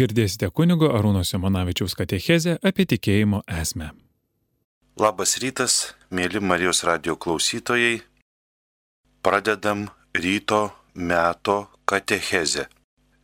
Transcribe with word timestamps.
Girdėsite 0.00 0.48
kunigo 0.56 0.88
Arūno 0.96 1.20
Simonavičiaus 1.28 1.92
katechezę 1.98 2.54
apie 2.64 2.86
tikėjimo 2.88 3.42
esmę. 3.60 3.90
Labas 4.96 5.34
rytas, 5.42 5.74
mėly 6.08 6.40
Marijos 6.40 6.80
radio 6.88 7.18
klausytojai. 7.20 7.98
Pradedam 9.20 9.90
ryto 10.16 10.62
meto 10.94 11.58
katechezę. 11.84 12.64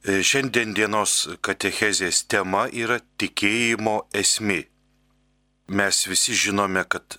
E, 0.05 0.21
šiandien 0.21 0.77
dienos 0.77 1.15
katechezės 1.41 2.27
tema 2.29 2.67
yra 2.69 3.01
tikėjimo 3.01 3.97
esmė. 4.13 4.61
Mes 5.73 6.05
visi 6.13 6.37
žinome, 6.37 6.85
kad 6.85 7.17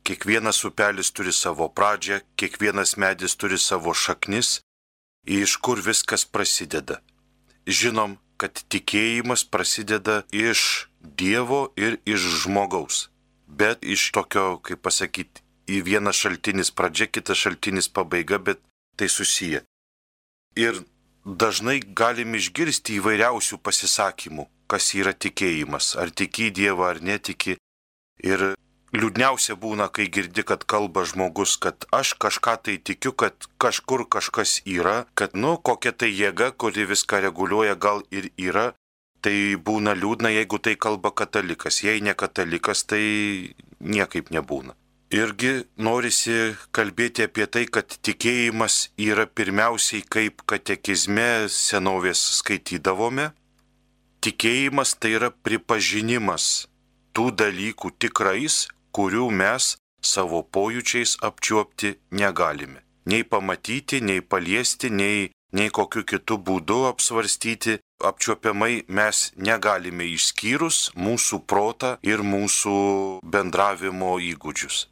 kiekvienas 0.00 0.64
upelis 0.64 1.12
turi 1.12 1.36
savo 1.42 1.68
pradžią, 1.68 2.22
kiekvienas 2.40 2.96
medis 2.96 3.36
turi 3.36 3.60
savo 3.60 3.92
šaknis, 3.92 4.62
iš 5.28 5.60
kur 5.60 5.84
viskas 5.84 6.24
prasideda. 6.24 7.02
Žinom, 7.68 8.16
kad 8.36 8.64
tikėjimas 8.72 9.44
prasideda 9.44 10.22
iš 10.32 10.88
Dievo 11.04 11.68
ir 11.76 11.98
iš 12.08 12.24
žmogaus. 12.44 13.08
Bet 13.46 13.84
iš 13.84 14.08
tokio, 14.16 14.56
kaip 14.64 14.80
pasakyti, 14.86 15.44
į 15.68 15.82
vieną 15.84 16.12
šaltinis 16.16 16.72
pradžia, 16.72 17.06
kitas 17.12 17.40
šaltinis 17.44 17.90
pabaiga, 17.92 18.38
bet 18.38 18.60
tai 18.96 19.08
susiję. 19.08 19.62
Ir 20.56 20.80
dažnai 21.24 21.80
galim 21.80 22.34
išgirsti 22.38 22.98
įvairiausių 23.00 23.60
pasisakymų, 23.64 24.48
kas 24.70 24.92
yra 24.96 25.12
tikėjimas, 25.12 25.94
ar 26.00 26.10
tiki 26.10 26.50
Dievą 26.54 26.88
ar 26.92 27.02
netiki. 27.02 27.56
Ir 28.24 28.54
liūdniausia 28.94 29.56
būna, 29.58 29.88
kai 29.90 30.06
girdi, 30.12 30.44
kad 30.46 30.64
kalba 30.70 31.04
žmogus, 31.08 31.56
kad 31.58 31.86
aš 31.92 32.14
kažką 32.22 32.54
tai 32.66 32.76
tikiu, 32.78 33.12
kad 33.12 33.48
kažkur 33.58 34.06
kažkas 34.08 34.60
yra, 34.64 35.04
kad, 35.18 35.34
nu, 35.34 35.56
kokia 35.58 35.92
tai 35.92 36.12
jėga, 36.12 36.52
kuri 36.56 36.86
viską 36.90 37.20
reguliuoja, 37.26 37.74
gal 37.74 38.04
ir 38.14 38.30
yra. 38.38 38.72
Tai 39.24 39.36
būna 39.66 39.94
liūdna, 39.96 40.28
jeigu 40.34 40.58
tai 40.60 40.74
kalba 40.76 41.10
katalikas. 41.10 41.80
Jei 41.80 42.02
ne 42.04 42.12
katalikas, 42.12 42.84
tai 42.84 43.54
niekaip 43.80 44.28
nebūna. 44.28 44.76
Irgi 45.14 45.62
norisi 45.80 46.52
kalbėti 46.76 47.24
apie 47.24 47.46
tai, 47.46 47.64
kad 47.64 47.88
tikėjimas 48.04 48.90
yra 49.00 49.24
pirmiausiai 49.24 50.04
kaip 50.04 50.44
katekizme 50.44 51.46
senovės 51.48 52.20
skaitydavome. 52.40 53.30
Tikėjimas 54.24 54.94
tai 55.00 55.14
yra 55.16 55.30
pripažinimas 55.32 56.66
tų 57.14 57.30
dalykų 57.38 57.92
tikrais, 58.02 58.64
kurių 58.94 59.28
mes 59.42 59.74
savo 60.04 60.42
pojūčiais 60.54 61.16
apčiuopti 61.28 61.94
negalime. 62.20 62.82
Nei 63.10 63.24
pamatyti, 63.24 64.00
nei 64.00 64.20
paliesti, 64.22 64.90
nei, 64.90 65.30
nei 65.52 65.70
kokiu 65.78 66.04
kitu 66.08 66.38
būdu 66.46 66.84
apsvarstyti, 66.92 67.78
apčiuopiamai 68.10 68.84
mes 68.88 69.26
negalime 69.36 70.08
išskyrus 70.14 70.90
mūsų 70.96 71.42
protą 71.50 71.94
ir 72.02 72.24
mūsų 72.24 72.76
bendravimo 73.36 74.16
įgūdžius. 74.32 74.88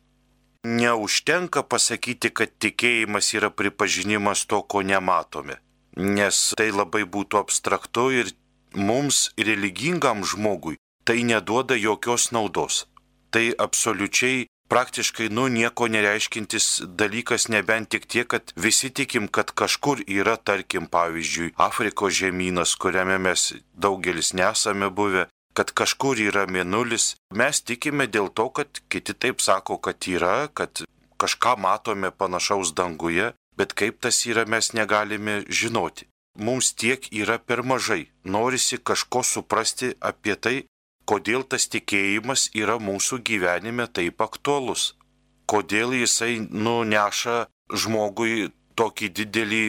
Neužtenka 0.62 1.64
pasakyti, 1.66 2.30
kad 2.30 2.52
tikėjimas 2.62 3.32
yra 3.34 3.50
pripažinimas 3.50 4.44
to, 4.46 4.62
ko 4.62 4.84
nematome, 4.86 5.58
nes 5.96 6.52
tai 6.58 6.70
labai 6.70 7.02
būtų 7.16 7.40
abstraktu 7.40 8.06
ir 8.20 8.30
mums 8.76 9.32
religingam 9.36 10.22
žmogui 10.22 10.78
tai 11.04 11.24
neduoda 11.26 11.74
jokios 11.74 12.30
naudos 12.30 12.84
tai 13.32 13.50
absoliučiai 13.58 14.46
praktiškai 14.72 15.28
nu 15.28 15.48
nieko 15.52 15.88
nereiškintis 15.94 16.66
dalykas 17.00 17.48
nebent 17.52 17.90
tik 17.92 18.06
tiek, 18.06 18.28
kad 18.28 18.52
visi 18.56 18.88
tikim, 18.90 19.28
kad 19.28 19.50
kažkur 19.52 20.00
yra, 20.08 20.36
tarkim, 20.36 20.86
pavyzdžiui, 20.94 21.52
Afrikos 21.60 22.16
žemynas, 22.16 22.72
kuriame 22.80 23.18
mes 23.18 23.52
daugelis 23.74 24.32
nesame 24.32 24.88
buvę, 24.88 25.26
kad 25.52 25.74
kažkur 25.76 26.20
yra 26.28 26.46
mėnulis. 26.48 27.16
Mes 27.36 27.60
tikime 27.60 28.08
dėl 28.08 28.32
to, 28.32 28.48
kad 28.48 28.80
kiti 28.88 29.12
taip 29.12 29.44
sako, 29.44 29.76
kad 29.76 30.08
yra, 30.08 30.48
kad 30.48 30.84
kažką 31.20 31.58
matome 31.60 32.10
panašaus 32.10 32.72
danguje, 32.72 33.32
bet 33.56 33.76
kaip 33.76 34.00
tas 34.00 34.24
yra 34.26 34.48
mes 34.48 34.72
negalime 34.72 35.42
žinoti. 35.48 36.08
Mums 36.40 36.72
tiek 36.80 37.04
yra 37.12 37.36
per 37.38 37.60
mažai. 37.60 38.06
Norisi 38.24 38.78
kažko 38.80 39.20
suprasti 39.22 39.92
apie 40.00 40.36
tai, 40.36 40.56
kodėl 41.12 41.44
tas 41.44 41.68
tikėjimas 41.68 42.48
yra 42.56 42.78
mūsų 42.80 43.20
gyvenime 43.28 43.84
taip 43.98 44.22
aktuolus, 44.24 44.94
kodėl 45.44 45.92
jisai 45.98 46.38
nuneša 46.40 47.34
žmogui 47.84 48.48
tokį 48.80 49.10
didelį 49.18 49.64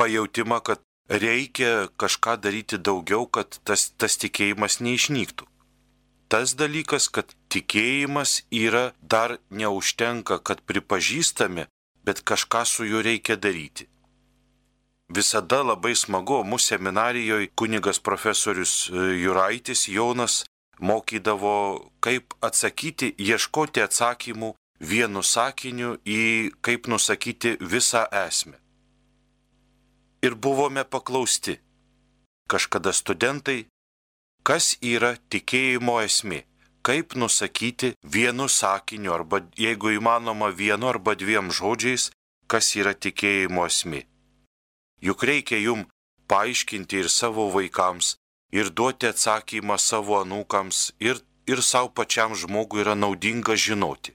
pajūtimą, 0.00 0.58
kad 0.66 0.82
reikia 1.22 1.86
kažką 2.02 2.34
daryti 2.42 2.80
daugiau, 2.90 3.28
kad 3.30 3.60
tas, 3.62 3.90
tas 3.94 4.18
tikėjimas 4.18 4.80
neišnyktų. 4.82 5.46
Tas 6.30 6.54
dalykas, 6.58 7.06
kad 7.14 7.34
tikėjimas 7.54 8.40
yra 8.50 8.90
dar 9.02 9.38
neužtenka, 9.50 10.38
kad 10.42 10.62
pripažįstame, 10.66 11.66
bet 12.06 12.22
kažką 12.26 12.66
su 12.66 12.86
juo 12.86 13.02
reikia 13.06 13.38
daryti. 13.38 13.86
Visada 15.10 15.64
labai 15.66 15.96
smagu, 15.98 16.44
mūsų 16.46 16.76
seminarijoje 16.76 17.50
kunigas 17.58 17.98
profesorius 17.98 18.74
e, 18.86 19.08
Juraitis 19.24 19.88
Jonas 19.90 20.44
mokydavo, 20.80 21.90
kaip 22.00 22.34
atsakyti, 22.44 23.14
ieškoti 23.18 23.82
atsakymų 23.84 24.54
vienu 24.80 25.22
sakiniu 25.22 25.96
į 26.06 26.52
kaip 26.64 26.88
nusakyti 26.88 27.56
visą 27.60 28.06
esmę. 28.26 28.56
Ir 30.24 30.34
buvome 30.36 30.84
paklausti, 30.84 31.56
kažkada 32.48 32.92
studentai, 32.92 33.66
kas 34.44 34.76
yra 34.80 35.14
tikėjimo 35.32 36.00
esmė, 36.04 36.44
kaip 36.82 37.14
nusakyti 37.16 37.94
vienu 38.04 38.48
sakiniu 38.48 39.14
arba, 39.14 39.40
jeigu 39.56 39.94
įmanoma, 39.96 40.50
vienu 40.52 40.88
arba 40.92 41.14
dviem 41.16 41.52
žodžiais, 41.52 42.10
kas 42.50 42.74
yra 42.76 42.92
tikėjimo 42.94 43.66
esmė. 43.68 44.04
Juk 45.00 45.24
reikia 45.24 45.60
jum 45.60 45.86
paaiškinti 46.28 47.00
ir 47.00 47.08
savo 47.08 47.48
vaikams, 47.54 48.16
ir 48.52 48.70
duoti 48.70 49.10
atsakymą 49.10 49.78
savo 49.78 50.18
anūkams 50.22 50.92
ir, 51.00 51.20
ir 51.46 51.62
savo 51.62 51.90
pačiam 51.94 52.34
žmogui 52.34 52.82
yra 52.84 52.94
naudinga 52.94 53.56
žinoti. 53.56 54.14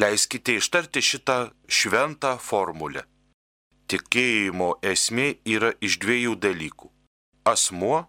Leiskite 0.00 0.56
ištarti 0.60 1.02
šitą 1.02 1.38
šventą 1.68 2.36
formulę. 2.38 3.04
Tikėjimo 3.90 4.76
esmė 4.86 5.28
yra 5.44 5.72
iš 5.82 5.98
dviejų 6.02 6.36
dalykų- 6.44 6.90
asmuo, 7.52 8.06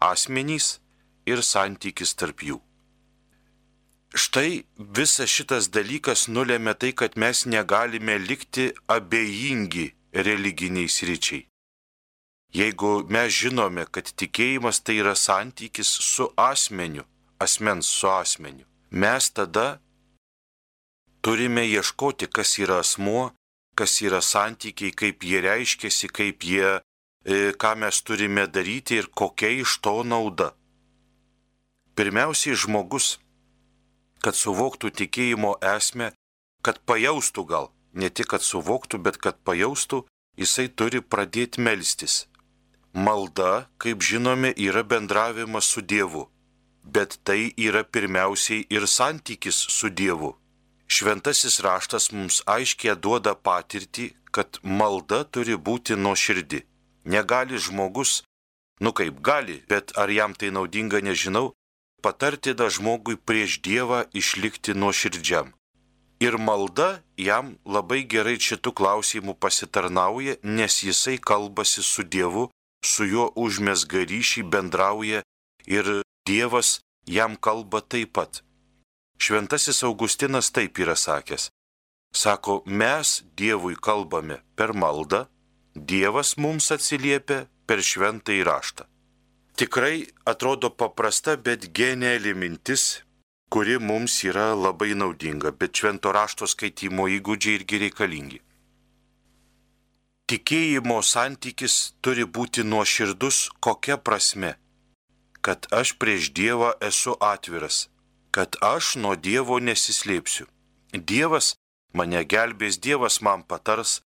asmenys 0.00 0.78
ir 1.26 1.42
santykis 1.42 2.14
tarp 2.14 2.38
jų. 2.48 2.60
Štai 4.14 4.64
visas 4.78 5.28
šitas 5.28 5.68
dalykas 5.68 6.28
nulėmė 6.28 6.74
tai, 6.80 6.92
kad 6.92 7.16
mes 7.16 7.44
negalime 7.44 8.16
likti 8.18 8.70
abejingi 8.88 9.86
religiniai 10.12 10.88
sričiai. 10.88 11.42
Jeigu 12.54 13.02
mes 13.10 13.32
žinome, 13.32 13.86
kad 13.90 14.06
tikėjimas 14.06 14.80
tai 14.84 15.00
yra 15.02 15.14
santykis 15.18 15.88
su 15.88 16.28
asmeniu, 16.36 17.04
asmens 17.42 17.88
su 17.90 18.08
asmeniu, 18.08 18.64
mes 18.90 19.30
tada 19.30 19.80
turime 21.20 21.66
ieškoti, 21.66 22.30
kas 22.30 22.58
yra 22.62 22.78
asmuo, 22.84 23.32
kas 23.76 24.00
yra 24.00 24.22
santykiai, 24.22 24.94
kaip 24.94 25.24
jie 25.26 25.42
reiškiasi, 25.44 26.08
kaip 26.08 26.46
jie, 26.46 26.78
e, 27.26 27.52
ką 27.60 27.74
mes 27.82 28.00
turime 28.06 28.46
daryti 28.46 29.00
ir 29.00 29.10
kokia 29.10 29.50
iš 29.60 29.80
to 29.84 30.00
nauda. 30.06 30.54
Pirmiausiai 31.96 32.56
žmogus, 32.56 33.18
kad 34.22 34.38
suvoktų 34.38 34.92
tikėjimo 35.00 35.56
esmę, 35.74 36.12
kad 36.64 36.80
pajaustų 36.88 37.44
gal, 37.50 37.70
ne 37.92 38.08
tik 38.08 38.30
kad 38.32 38.42
suvoktų, 38.44 39.02
bet 39.02 39.18
kad 39.18 39.36
pajaustų, 39.44 40.04
jisai 40.40 40.68
turi 40.68 41.02
pradėti 41.02 41.60
melstis. 41.60 42.26
Malda, 42.96 43.68
kaip 43.76 44.00
žinome, 44.00 44.54
yra 44.56 44.82
bendravimas 44.90 45.64
su 45.64 45.82
Dievu, 45.82 46.22
bet 46.82 47.18
tai 47.24 47.52
yra 47.60 47.82
pirmiausiai 47.84 48.64
ir 48.70 48.86
santykis 48.88 49.58
su 49.76 49.90
Dievu. 49.90 50.30
Šventasis 50.88 51.60
raštas 51.66 52.08
mums 52.16 52.40
aiškiai 52.54 52.96
duoda 52.96 53.34
patirtį, 53.34 54.06
kad 54.32 54.56
malda 54.62 55.20
turi 55.28 55.58
būti 55.68 55.92
nuoširdi. 55.92 56.62
Negali 57.04 57.60
žmogus, 57.60 58.22
nu 58.80 58.94
kaip 58.96 59.20
gali, 59.20 59.60
bet 59.68 59.92
ar 60.00 60.08
jam 60.08 60.32
tai 60.32 60.48
naudinga 60.56 61.04
nežinau, 61.04 61.52
patarti 62.00 62.56
da 62.56 62.72
žmogui 62.72 63.20
prieš 63.20 63.60
Dievą 63.60 64.06
išlikti 64.16 64.72
nuoširdžiam. 64.72 65.52
Ir 66.24 66.40
malda 66.40 67.02
jam 67.20 67.58
labai 67.68 68.06
gerai 68.08 68.38
šitų 68.40 68.72
klausimų 68.72 69.36
pasitarnauja, 69.36 70.40
nes 70.42 70.80
jisai 70.80 71.20
kalbasi 71.20 71.84
su 71.84 72.00
Dievu 72.02 72.48
su 72.86 73.06
juo 73.10 73.26
užmesga 73.36 74.04
ryšį, 74.10 74.46
bendrauja 74.52 75.22
ir 75.66 76.02
Dievas 76.26 76.80
jam 77.06 77.36
kalba 77.36 77.80
taip 77.80 78.12
pat. 78.18 78.42
Šventasis 79.18 79.82
Augustinas 79.86 80.50
taip 80.50 80.78
yra 80.82 80.96
sakęs. 80.96 81.48
Sako, 82.14 82.62
mes 82.66 83.22
Dievui 83.36 83.76
kalbame 83.76 84.40
per 84.56 84.72
maldą, 84.72 85.26
Dievas 85.74 86.36
mums 86.36 86.70
atsiliepia 86.72 87.46
per 87.66 87.82
šventą 87.82 88.32
įraštą. 88.40 88.86
Tikrai 89.56 90.06
atrodo 90.28 90.70
paprasta, 90.70 91.36
bet 91.36 91.70
geniali 91.72 92.34
mintis, 92.34 93.02
kuri 93.52 93.78
mums 93.80 94.18
yra 94.24 94.50
labai 94.54 94.92
naudinga, 94.94 95.52
bet 95.52 95.76
švento 95.76 96.12
rašto 96.12 96.48
skaitimo 96.48 97.08
įgūdžiai 97.18 97.60
irgi 97.60 97.80
reikalingi. 97.86 98.40
Tikėjimo 100.26 100.96
santykis 101.06 101.74
turi 102.02 102.24
būti 102.36 102.64
nuoširdus 102.66 103.36
kokia 103.62 103.96
prasme? 104.08 104.56
Kad 105.38 105.68
aš 105.80 105.92
prieš 106.02 106.32
Dievą 106.38 106.72
esu 106.88 107.14
atviras, 107.22 107.76
kad 108.34 108.58
aš 108.70 108.96
nuo 109.04 109.14
Dievo 109.14 109.60
nesislėpsiu. 109.68 110.48
Dievas 111.12 111.52
mane 111.94 112.24
gelbės, 112.34 112.80
Dievas 112.88 113.20
man 113.22 113.46
patars, 113.46 114.00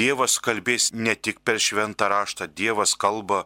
Dievas 0.00 0.40
kalbės 0.40 0.88
ne 0.94 1.12
tik 1.14 1.44
per 1.44 1.60
šventą 1.60 2.08
raštą, 2.16 2.48
Dievas 2.48 2.96
kalba 2.96 3.44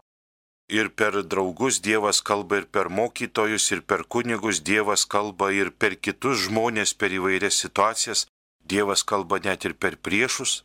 ir 0.71 0.95
per 0.95 1.19
draugus, 1.27 1.83
Dievas 1.83 2.23
kalba 2.23 2.63
ir 2.63 2.71
per 2.71 2.87
mokytojus, 2.87 3.71
ir 3.75 3.81
per 3.83 4.07
kunigus, 4.07 4.63
Dievas 4.63 5.03
kalba 5.03 5.51
ir 5.51 5.75
per 5.75 5.99
kitus 5.99 6.47
žmonės, 6.47 6.95
per 6.95 7.11
įvairias 7.19 7.59
situacijas, 7.67 8.29
Dievas 8.63 9.03
kalba 9.03 9.43
net 9.43 9.67
ir 9.67 9.75
per 9.75 9.99
priešus. 9.99 10.63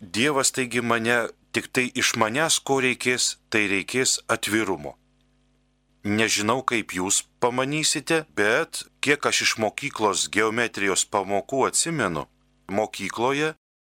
Dievas 0.00 0.52
taigi 0.52 0.80
mane, 0.80 1.28
tik 1.52 1.72
tai 1.72 1.88
iš 1.94 2.14
manęs 2.20 2.60
ko 2.60 2.80
reikės, 2.84 3.36
tai 3.48 3.66
reikės 3.72 4.20
atvirumo. 4.28 4.96
Nežinau, 6.06 6.60
kaip 6.62 6.92
jūs 6.94 7.24
pamanysite, 7.42 8.24
bet 8.36 8.84
kiek 9.02 9.26
aš 9.26 9.42
iš 9.46 9.52
mokyklos 9.58 10.28
geometrijos 10.30 11.06
pamokų 11.10 11.64
atsimenu, 11.70 12.26
mokykloje 12.68 13.54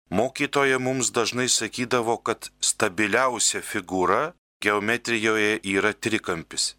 mokytoja 0.09 0.79
mums 0.79 1.11
dažnai 1.11 1.49
sakydavo, 1.49 2.17
kad 2.17 2.49
stabiliausia 2.61 3.61
figūra 3.61 4.33
geometrijoje 4.63 5.59
yra 5.63 5.93
trikampis. 5.93 6.75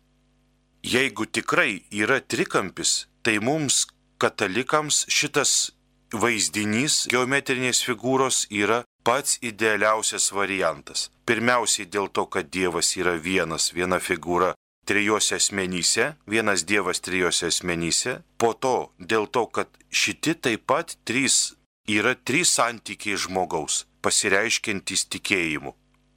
Jeigu 0.83 1.27
tikrai 1.27 1.85
yra 1.93 2.21
trikampis, 2.21 3.07
tai 3.23 3.39
mums 3.39 3.87
katalikams 4.19 5.05
šitas 5.09 5.73
vaizdinys 6.13 7.07
geometrinės 7.13 7.85
figūros 7.87 8.47
yra 8.51 8.83
pats 9.05 9.39
idealiausias 9.43 10.31
variantas. 10.33 11.11
Pirmiausiai 11.27 11.87
dėl 11.87 12.09
to, 12.09 12.27
kad 12.27 12.51
Dievas 12.51 12.97
yra 12.97 13.17
vienas, 13.17 13.71
viena 13.73 14.01
figūra 14.01 14.55
trijose 14.87 15.37
asmenyse, 15.37 16.15
vienas 16.27 16.65
Dievas 16.65 17.01
trijose 17.01 17.51
asmenyse, 17.53 18.21
po 18.39 18.53
to 18.55 18.91
dėl 18.99 19.29
to, 19.31 19.47
kad 19.47 19.69
šiti 19.91 20.35
taip 20.35 20.67
pat 20.67 20.97
trys 21.05 21.55
yra 21.87 22.15
trys 22.15 22.55
santykiai 22.59 23.19
žmogaus, 23.19 23.85
pasireiškiantys 24.03 25.07
tikėjimu. 25.13 25.75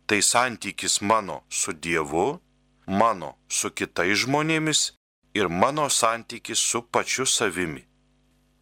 Tai 0.07 0.19
santykis 0.21 0.99
mano 1.01 1.43
su 1.49 1.73
Dievu, 1.73 2.39
mano 2.87 3.37
su 3.47 3.71
kitais 3.71 4.25
žmonėmis 4.25 4.91
ir 5.33 5.49
mano 5.49 5.89
santykis 5.89 6.59
su 6.59 6.83
pačiu 6.83 7.25
savimi. 7.25 7.85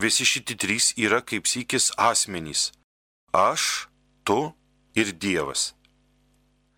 Visi 0.02 0.26
šitie 0.26 0.58
trys 0.58 0.94
yra 0.98 1.22
kaip 1.22 1.46
sykis 1.46 1.92
asmenys- 1.98 2.72
aš, 3.50 3.88
tu 4.24 4.54
ir 4.96 5.14
Dievas. 5.22 5.74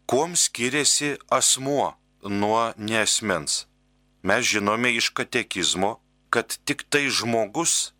Kuom 0.09 0.35
skiriasi 0.35 1.15
asmuo 1.29 1.93
nuo 2.23 2.73
nesmens. 2.77 3.65
Mes 4.23 4.45
žinome 4.45 4.93
iš 4.95 5.09
katekizmo, 5.09 5.99
kad 6.29 6.57
tik 6.65 6.85
tai 6.89 7.09
žmogus 7.09 7.93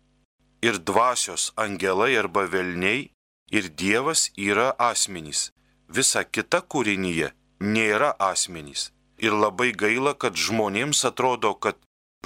ir 0.62 0.78
dvasios 0.78 1.52
angelai 1.56 2.16
arba 2.16 2.44
velniai 2.52 3.10
ir 3.52 3.68
Dievas 3.68 4.30
yra 4.36 4.72
asmenys. 4.78 5.50
Visa 5.88 6.24
kita 6.24 6.60
kūrinyje 6.64 7.32
nėra 7.60 8.14
asmenys. 8.18 8.90
Ir 9.20 9.36
labai 9.36 9.70
gaila, 9.72 10.14
kad 10.18 10.34
žmonėms 10.34 11.04
atrodo, 11.06 11.54
kad 11.54 11.76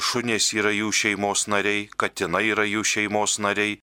šunės 0.01 0.53
yra 0.55 0.71
jų 0.73 0.93
šeimos 0.95 1.47
nariai, 1.51 1.89
katinai 2.01 2.47
yra 2.55 2.65
jų 2.65 2.85
šeimos 2.93 3.39
nariai 3.43 3.81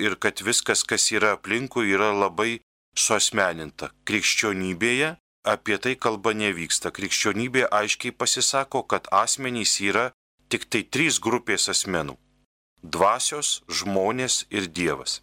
ir 0.00 0.16
kad 0.22 0.40
viskas, 0.46 0.84
kas 0.84 1.10
yra 1.12 1.34
aplinkui, 1.36 1.90
yra 1.92 2.12
labai 2.14 2.60
suosmeninta. 2.98 3.90
Krikščionybėje 4.08 5.16
apie 5.46 5.78
tai 5.78 5.94
kalba 5.96 6.34
nevyksta. 6.34 6.90
Krikščionybė 6.90 7.68
aiškiai 7.70 8.12
pasisako, 8.12 8.82
kad 8.90 9.06
asmenys 9.12 9.78
yra 9.80 10.10
tik 10.50 10.66
tai 10.70 10.82
trys 10.82 11.20
grupės 11.22 11.68
asmenų- 11.72 12.16
dvasios, 12.94 13.62
žmonės 13.68 14.44
ir 14.50 14.66
Dievas. 14.66 15.20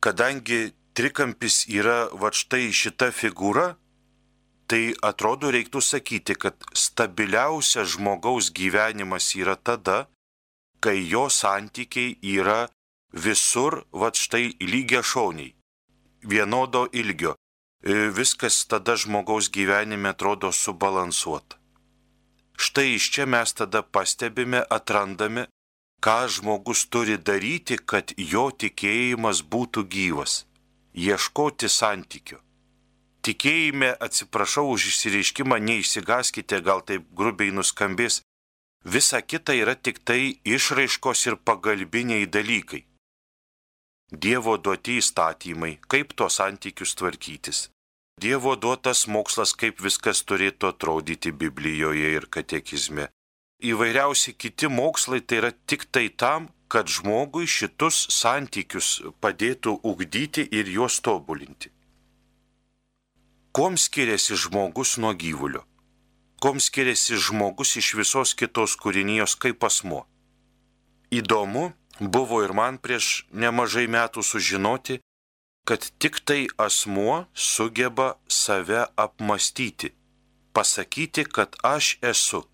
Kadangi 0.00 0.72
trikampis 0.94 1.66
yra 1.68 2.08
va 2.12 2.30
štai 2.30 2.70
šita 2.72 3.10
figūra, 3.12 3.76
tai 4.68 4.94
atrodo 5.02 5.50
reiktų 5.50 5.80
sakyti, 5.82 6.34
kad 6.34 6.54
stabiliausias 6.74 7.96
žmogaus 7.96 8.50
gyvenimas 8.50 9.34
yra 9.36 9.56
tada, 9.56 10.08
kai 10.80 10.98
jo 11.12 11.26
santykiai 11.28 12.18
yra 12.22 12.68
visur 13.12 13.84
va 13.92 14.10
štai 14.12 14.56
lygia 14.60 15.02
šauniai, 15.02 15.55
vienodo 16.22 16.88
ilgio, 16.92 17.34
E, 17.86 18.10
viskas 18.10 18.64
tada 18.66 18.96
žmogaus 18.96 19.46
gyvenime 19.56 20.08
atrodo 20.08 20.50
subalansuota. 20.52 21.56
Štai 22.56 22.96
iš 22.96 23.10
čia 23.12 23.26
mes 23.30 23.52
tada 23.52 23.82
pastebime, 23.82 24.62
atrandame, 24.76 25.44
ką 26.04 26.16
žmogus 26.34 26.86
turi 26.90 27.14
daryti, 27.28 27.76
kad 27.90 28.14
jo 28.16 28.48
tikėjimas 28.62 29.44
būtų 29.52 29.84
gyvas- 29.94 30.32
ieškoti 31.06 31.68
santykių. 31.68 32.38
Tikėjime, 33.22 33.90
atsiprašau 34.06 34.66
už 34.74 34.82
išsireiškimą, 34.90 35.56
neišsigaskite, 35.68 36.62
gal 36.66 36.80
taip 36.88 37.02
grubiai 37.18 37.50
nuskambės, 37.58 38.22
visa 38.84 39.20
kita 39.20 39.52
yra 39.62 39.74
tik 39.74 39.98
tai 40.04 40.40
išraiškos 40.44 41.26
ir 41.26 41.36
pagalbiniai 41.36 42.26
dalykai. 42.26 42.82
Dievo 44.12 44.54
duoti 44.56 45.00
įstatymai, 45.00 45.80
kaip 45.90 46.12
tuos 46.14 46.38
santykius 46.38 46.94
tvarkytis. 46.94 47.70
Dievo 48.22 48.54
duotas 48.54 49.08
mokslas, 49.10 49.52
kaip 49.52 49.82
viskas 49.82 50.22
turėtų 50.22 50.68
atrodyti 50.70 51.32
Biblijoje 51.32 52.12
ir 52.14 52.26
katekizme. 52.30 53.08
Įvairiausi 53.58 54.36
kiti 54.38 54.68
mokslai 54.70 55.20
tai 55.20 55.40
yra 55.40 55.50
tik 55.66 55.88
tai 55.90 56.06
tam, 56.08 56.46
kad 56.68 56.86
žmogui 56.86 57.50
šitus 57.50 58.06
santykius 58.14 59.02
padėtų 59.20 59.80
ugdyti 59.82 60.46
ir 60.54 60.70
juos 60.70 61.00
tobulinti. 61.02 61.72
Kuom 63.50 63.74
skiriasi 63.74 64.38
žmogus 64.38 64.98
nuo 65.02 65.14
gyvulio? 65.18 65.64
Kuom 66.38 66.60
skiriasi 66.62 67.18
žmogus 67.18 67.74
iš 67.80 67.94
visos 67.98 68.34
kitos 68.38 68.76
kūrinijos 68.78 69.34
kaip 69.34 69.66
asmo? 69.66 70.04
Įdomu 71.10 71.72
buvo 72.00 72.42
ir 72.44 72.52
man 72.52 72.78
prieš 72.78 73.26
nemažai 73.32 73.86
metų 73.88 74.22
sužinoti, 74.22 75.00
kad 75.66 75.82
tik 75.98 76.20
tai 76.24 76.46
asmuo 76.58 77.24
sugeba 77.34 78.14
save 78.28 78.86
apmastyti, 78.96 79.92
pasakyti, 80.52 81.24
kad 81.24 81.56
aš 81.62 81.98
esu. 82.02 82.44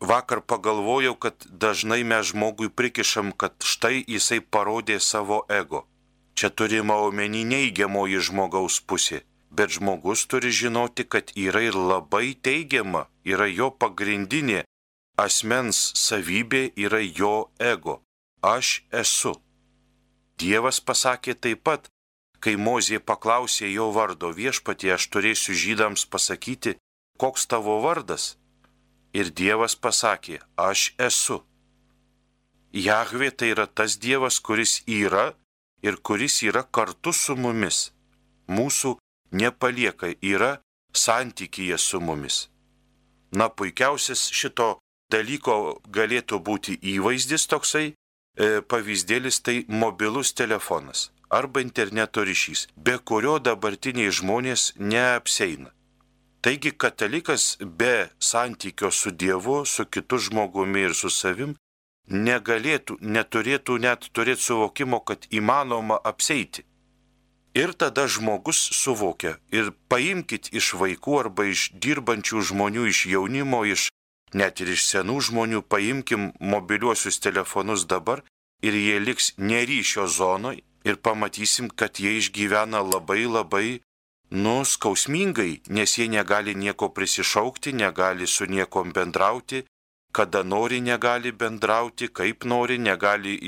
Vakar 0.00 0.40
pagalvojau, 0.40 1.14
kad 1.14 1.46
dažnai 1.50 2.04
mes 2.04 2.30
žmogui 2.30 2.70
prikišam, 2.70 3.32
kad 3.32 3.54
štai 3.62 4.04
jisai 4.06 4.40
parodė 4.40 4.98
savo 5.00 5.42
ego. 5.50 5.86
Čia 6.34 6.50
turima 6.50 6.94
omeny 7.02 7.42
neigiamoji 7.42 8.20
žmogaus 8.30 8.78
pusė, 8.80 9.24
bet 9.50 9.74
žmogus 9.74 10.26
turi 10.30 10.54
žinoti, 10.54 11.02
kad 11.02 11.34
yra 11.34 11.64
ir 11.66 11.74
labai 11.74 12.34
teigiama, 12.34 13.08
yra 13.26 13.50
jo 13.50 13.72
pagrindinė 13.74 14.62
asmens 15.18 15.80
savybė, 15.98 16.70
yra 16.78 17.02
jo 17.02 17.50
ego. 17.58 17.98
Aš 18.42 18.82
esu. 18.92 19.34
Dievas 20.38 20.78
pasakė 20.80 21.34
taip 21.34 21.64
pat, 21.66 21.88
Kai 22.38 22.54
Mozė 22.54 23.00
paklausė 23.02 23.66
jo 23.72 23.88
vardo 23.94 24.30
viešpatie, 24.34 24.92
aš 24.94 25.08
turėsiu 25.10 25.56
žydams 25.58 26.06
pasakyti, 26.06 26.76
koks 27.18 27.48
tavo 27.50 27.80
vardas. 27.82 28.36
Ir 29.12 29.32
Dievas 29.34 29.74
pasakė, 29.74 30.38
aš 30.54 30.92
esu. 31.02 31.42
Jahvė 32.72 33.32
tai 33.34 33.50
yra 33.56 33.66
tas 33.66 33.96
Dievas, 33.98 34.38
kuris 34.38 34.82
yra 34.86 35.32
ir 35.82 35.96
kuris 35.96 36.42
yra 36.46 36.62
kartu 36.62 37.12
su 37.12 37.34
mumis. 37.34 37.90
Mūsų 38.46 38.94
nepalieka, 39.32 40.12
yra 40.22 40.60
santykyje 40.94 41.78
su 41.78 41.98
mumis. 42.00 42.46
Na, 43.34 43.48
puikiausias 43.48 44.28
šito 44.30 44.78
dalyko 45.10 45.80
galėtų 45.90 46.38
būti 46.44 46.78
įvaizdis 46.94 47.48
toksai, 47.50 47.96
pavyzdėlis 48.70 49.42
tai 49.42 49.64
mobilus 49.68 50.32
telefonas 50.32 51.08
arba 51.28 51.60
interneto 51.60 52.24
ryšys, 52.24 52.68
be 52.76 52.96
kurio 52.98 53.38
dabartiniai 53.38 54.12
žmonės 54.14 54.72
neapseina. 54.78 55.72
Taigi 56.40 56.70
katalikas 56.72 57.58
be 57.60 58.08
santykio 58.18 58.90
su 58.90 59.10
Dievu, 59.10 59.64
su 59.66 59.84
kitu 59.84 60.18
žmogumi 60.18 60.86
ir 60.86 60.94
su 60.94 61.10
savim 61.10 61.56
negalėtų, 62.08 62.96
neturėtų 63.02 63.78
net 63.84 64.08
turėti 64.16 64.46
suvokimo, 64.46 65.00
kad 65.00 65.26
įmanoma 65.30 65.98
apseiti. 66.04 66.64
Ir 67.58 67.72
tada 67.74 68.06
žmogus 68.06 68.60
suvokia 68.76 69.36
ir 69.50 69.72
paimkite 69.90 70.54
iš 70.56 70.74
vaikų 70.80 71.18
arba 71.20 71.48
iš 71.50 71.72
dirbančių 71.74 72.42
žmonių, 72.52 72.86
iš 72.92 73.06
jaunimo, 73.12 73.64
iš 73.66 73.88
net 74.34 74.60
ir 74.60 74.72
iš 74.74 74.86
senų 74.92 75.20
žmonių, 75.28 75.62
paimkim 75.62 76.32
mobiliuosius 76.40 77.20
telefonus 77.24 77.86
dabar 77.86 78.22
ir 78.62 78.74
jie 78.74 78.98
liks 79.00 79.32
neryšio 79.38 80.06
zonoje 80.06 80.64
ir 80.84 80.96
pamatysim, 80.96 81.68
kad 81.70 82.00
jie 82.00 82.16
išgyvena 82.18 82.80
labai 82.82 83.24
labai 83.26 83.80
nuskausmingai, 84.30 85.60
nes 85.68 85.98
jie 85.98 86.08
negali 86.08 86.54
nieko 86.54 86.88
prisišaukti, 86.96 87.72
negali 87.72 88.26
su 88.26 88.46
niekom 88.46 88.92
bendrauti, 88.92 89.64
kada 90.12 90.42
nori 90.42 90.80
negali 90.80 91.32
bendrauti, 91.32 92.08
kaip 92.08 92.44
nori, 92.44 92.78
negali 92.78 93.38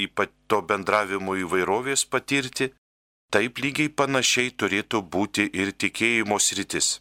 to 0.47 0.63
bendravimo 0.63 1.37
įvairovės 1.37 2.05
patirti. 2.07 2.73
Taip 3.31 3.59
lygiai 3.63 3.89
panašiai 3.89 4.51
turėtų 4.51 5.03
būti 5.07 5.47
ir 5.55 5.71
tikėjimo 5.73 6.39
sritis. 6.39 7.01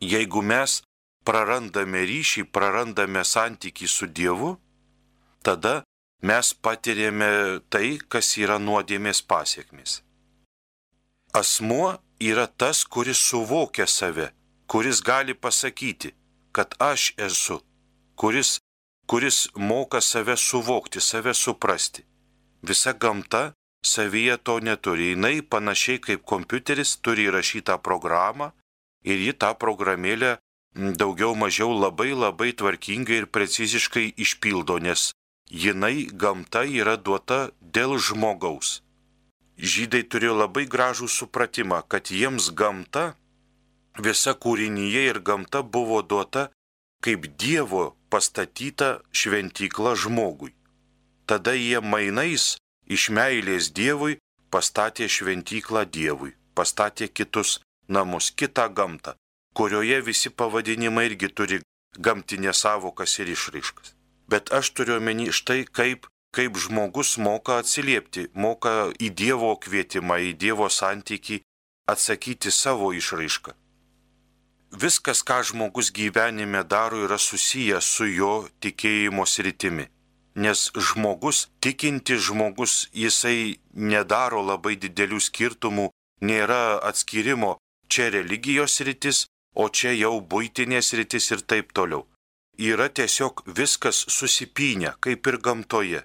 Jeigu 0.00 0.40
mes 0.42 0.82
prarandame 1.24 2.04
ryšį, 2.10 2.44
prarandame 2.54 3.24
santyki 3.24 3.88
su 3.88 4.06
Dievu, 4.06 4.54
tada 5.42 5.82
mes 6.22 6.52
patiriame 6.54 7.60
tai, 7.68 7.98
kas 8.08 8.36
yra 8.40 8.58
nuodėmės 8.58 9.22
pasiekmes. 9.30 10.00
Asmuo 11.34 11.96
yra 12.20 12.46
tas, 12.46 12.84
kuris 12.84 13.18
suvokia 13.18 13.86
save, 13.90 14.30
kuris 14.70 15.02
gali 15.02 15.34
pasakyti, 15.34 16.14
kad 16.52 16.76
aš 16.78 17.12
esu, 17.18 17.58
kuris, 18.14 18.58
kuris 19.10 19.48
moka 19.56 20.00
save 20.00 20.36
suvokti, 20.36 21.00
save 21.00 21.34
suprasti. 21.34 22.06
Visa 22.62 22.92
gamta 22.92 23.52
savyje 23.84 24.36
to 24.36 24.60
neturi. 24.60 25.12
Jis 25.12 25.42
panašiai 25.50 26.00
kaip 26.00 26.24
kompiuteris 26.24 26.96
turi 27.02 27.28
įrašytą 27.28 27.78
programą 27.82 28.52
ir 29.04 29.18
ji 29.20 29.32
tą 29.32 29.52
programėlę 29.54 30.38
daugiau 30.74 31.34
mažiau 31.34 31.72
labai 31.72 32.12
labai 32.12 32.52
tvarkingai 32.52 33.22
ir 33.22 33.26
preciziškai 33.26 34.14
išpildo, 34.18 34.78
nes 34.78 35.12
jinai 35.50 36.10
gamta 36.10 36.64
yra 36.66 36.96
duota 36.96 37.50
dėl 37.60 37.98
žmogaus. 37.98 38.82
Žydai 39.54 40.02
turėjo 40.10 40.34
labai 40.34 40.66
gražų 40.66 41.06
supratimą, 41.06 41.84
kad 41.86 42.10
jiems 42.10 42.50
gamta, 42.58 43.14
visa 43.98 44.34
kūrinyje 44.34 45.06
ir 45.10 45.20
gamta 45.22 45.62
buvo 45.62 46.02
duota 46.02 46.48
kaip 47.04 47.28
Dievo 47.38 47.94
pastatyta 48.10 48.98
šventykla 49.12 49.94
žmogui. 49.94 50.54
Tada 51.26 51.54
jie 51.54 51.78
mainais 51.80 52.56
iš 52.90 53.10
meilės 53.14 53.70
Dievui 53.70 54.18
pastatė 54.50 55.06
šventyklą 55.06 55.84
Dievui, 55.86 56.34
pastatė 56.54 57.08
kitus 57.08 57.60
namus, 57.88 58.32
kitą 58.34 58.66
gamtą, 58.74 59.14
kurioje 59.58 60.00
visi 60.08 60.30
pavadinimai 60.30 61.06
irgi 61.10 61.30
turi 61.38 61.60
gamtinės 62.06 62.64
savokas 62.64 63.18
ir 63.22 63.30
išraiškas. 63.34 63.94
Bet 64.30 64.52
aš 64.58 64.72
turiu 64.76 64.98
omeny 64.98 65.30
štai 65.38 65.64
kaip, 65.78 66.08
kaip 66.36 66.58
žmogus 66.64 67.16
moka 67.26 67.58
atsiliepti, 67.62 68.28
moka 68.34 68.90
į 68.98 69.10
Dievo 69.20 69.54
kvietimą, 69.64 70.18
į 70.30 70.32
Dievo 70.44 70.68
santykį 70.78 71.40
atsakyti 71.94 72.50
savo 72.50 72.92
išraišką. 72.96 73.54
Viskas, 74.74 75.22
ką 75.22 75.42
žmogus 75.46 75.92
gyvenime 75.94 76.64
daro, 76.66 77.04
yra 77.06 77.18
susijęs 77.18 77.90
su 77.96 78.08
jo 78.10 78.32
tikėjimo 78.64 79.26
sritimi 79.28 79.86
nes 80.34 80.70
žmogus, 80.76 81.48
tikinti 81.60 82.18
žmogus, 82.18 82.88
jisai 82.92 83.58
nedaro 83.74 84.42
labai 84.42 84.74
didelių 84.76 85.20
skirtumų, 85.22 85.88
nėra 86.26 86.80
atskirimo 86.82 87.56
čia 87.88 88.10
religijos 88.10 88.80
rytis, 88.86 89.26
o 89.54 89.68
čia 89.68 89.94
jau 89.94 90.18
būtinės 90.20 90.92
rytis 90.98 91.30
ir 91.34 91.44
taip 91.50 91.72
toliau. 91.76 92.04
Yra 92.58 92.88
tiesiog 92.88 93.42
viskas 93.46 94.04
susipinę, 94.16 94.94
kaip 95.00 95.26
ir 95.26 95.38
gamtoje. 95.42 96.04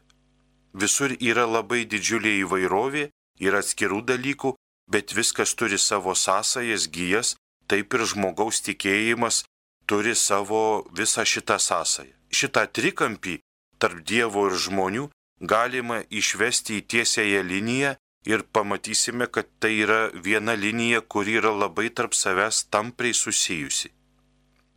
Visur 0.74 1.14
yra 1.20 1.46
labai 1.46 1.84
didžiulė 1.90 2.40
įvairovė, 2.44 3.10
yra 3.42 3.62
atskirų 3.64 4.02
dalykų, 4.10 4.56
bet 4.90 5.14
viskas 5.14 5.54
turi 5.58 5.78
savo 5.78 6.16
sąsajas, 6.16 6.90
gyjas, 6.90 7.36
taip 7.70 7.94
ir 7.94 8.06
žmogaus 8.10 8.62
tikėjimas 8.66 9.44
turi 9.90 10.16
savo 10.16 10.86
visą 10.98 11.26
šitą 11.26 11.58
sąsają. 11.62 12.14
Šitą 12.30 12.66
trikampį 12.74 13.40
tarp 13.82 14.04
Dievo 14.06 14.46
ir 14.50 14.58
žmonių 14.66 15.08
galima 15.42 16.04
išvesti 16.10 16.82
į 16.82 16.86
tiesiąją 16.94 17.42
liniją 17.52 17.96
ir 18.26 18.44
pamatysime, 18.44 19.28
kad 19.28 19.48
tai 19.60 19.74
yra 19.84 20.10
viena 20.14 20.54
linija, 20.54 21.02
kuri 21.02 21.40
yra 21.40 21.52
labai 21.56 21.90
tarp 21.90 22.14
savęs 22.14 22.66
tampriai 22.72 23.14
susijusi. 23.14 23.92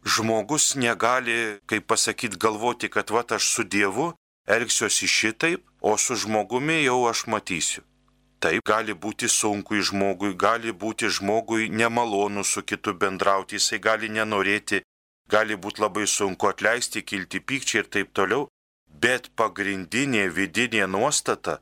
Žmogus 0.05 0.75
negali, 0.75 1.59
kaip 1.67 1.87
pasakyti, 1.87 2.39
galvoti, 2.39 2.89
kad 2.89 3.11
va 3.11 3.25
aš 3.29 3.45
su 3.55 3.65
Dievu 3.65 4.13
elgsiuosi 4.47 5.07
šitaip, 5.07 5.63
o 5.81 5.97
su 5.99 6.15
žmogumi 6.17 6.83
jau 6.83 7.07
aš 7.11 7.27
matysiu. 7.27 7.83
Taip 8.43 8.65
gali 8.67 8.95
būti 8.95 9.29
sunku 9.31 9.77
į 9.79 9.83
žmogui, 9.91 10.33
gali 10.35 10.73
būti 10.73 11.07
žmogui 11.07 11.69
nemalonu 11.71 12.43
su 12.45 12.63
kitu 12.63 12.95
bendrauti, 12.95 13.55
jisai 13.59 13.79
gali 13.79 14.09
nenorėti, 14.11 14.83
gali 15.31 15.55
būti 15.55 15.83
labai 15.85 16.07
sunku 16.11 16.49
atleisti, 16.51 17.05
kilti 17.07 17.39
pykčiai 17.39 17.85
ir 17.85 17.91
taip 17.95 18.11
toliau, 18.13 18.49
bet 18.91 19.31
pagrindinė 19.39 20.27
vidinė 20.39 20.89
nuostata, 20.91 21.61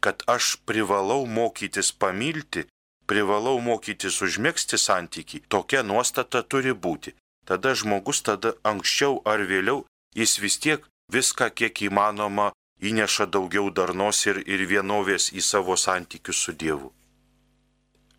kad 0.00 0.22
aš 0.26 0.56
privalau 0.66 1.26
mokytis 1.26 1.92
pamilti, 1.92 2.66
privalau 3.06 3.58
mokytis 3.60 4.20
užmėgsti 4.26 4.78
santyki, 4.78 5.42
tokia 5.48 5.82
nuostata 5.82 6.42
turi 6.42 6.72
būti. 6.72 7.14
Tada 7.48 7.74
žmogus 7.74 8.22
tada 8.22 8.54
anksčiau 8.70 9.22
ar 9.26 9.42
vėliau 9.50 9.84
jis 10.14 10.38
vis 10.38 10.58
tiek 10.62 10.84
viską 11.12 11.50
kiek 11.58 11.82
įmanoma 11.88 12.50
įneša 12.80 13.26
daugiau 13.34 13.70
darnos 13.70 14.24
ir, 14.26 14.40
ir 14.46 14.64
vienovės 14.72 15.30
į 15.34 15.42
savo 15.44 15.76
santykius 15.76 16.44
su 16.44 16.52
Dievu. 16.52 16.92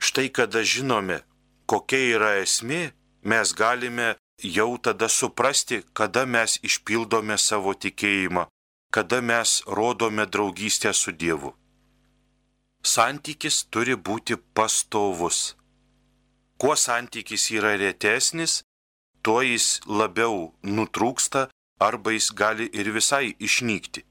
Štai 0.02 0.30
kada 0.34 0.64
žinome, 0.66 1.22
kokia 1.66 2.02
yra 2.18 2.32
esmė, 2.42 2.92
mes 3.24 3.54
galime 3.54 4.16
jau 4.44 4.78
tada 4.78 5.10
suprasti, 5.10 5.84
kada 5.94 6.26
mes 6.26 6.58
išpildome 6.66 7.38
savo 7.38 7.74
tikėjimą, 7.74 8.48
kada 8.92 9.22
mes 9.22 9.62
rodome 9.68 10.26
draugystę 10.26 10.94
su 10.94 11.12
Dievu. 11.12 11.54
Santykis 12.84 13.66
turi 13.70 13.96
būti 13.96 14.38
pastovus. 14.58 15.56
Kuo 16.58 16.76
santykis 16.76 17.50
yra 17.58 17.76
retesnis, 17.78 18.62
tuo 19.22 19.42
jis 19.42 19.82
labiau 19.86 20.54
nutrūksta 20.64 21.48
arba 21.80 22.14
jis 22.16 22.32
gali 22.34 22.70
ir 22.74 22.92
visai 22.94 23.36
išnykti. 23.40 24.06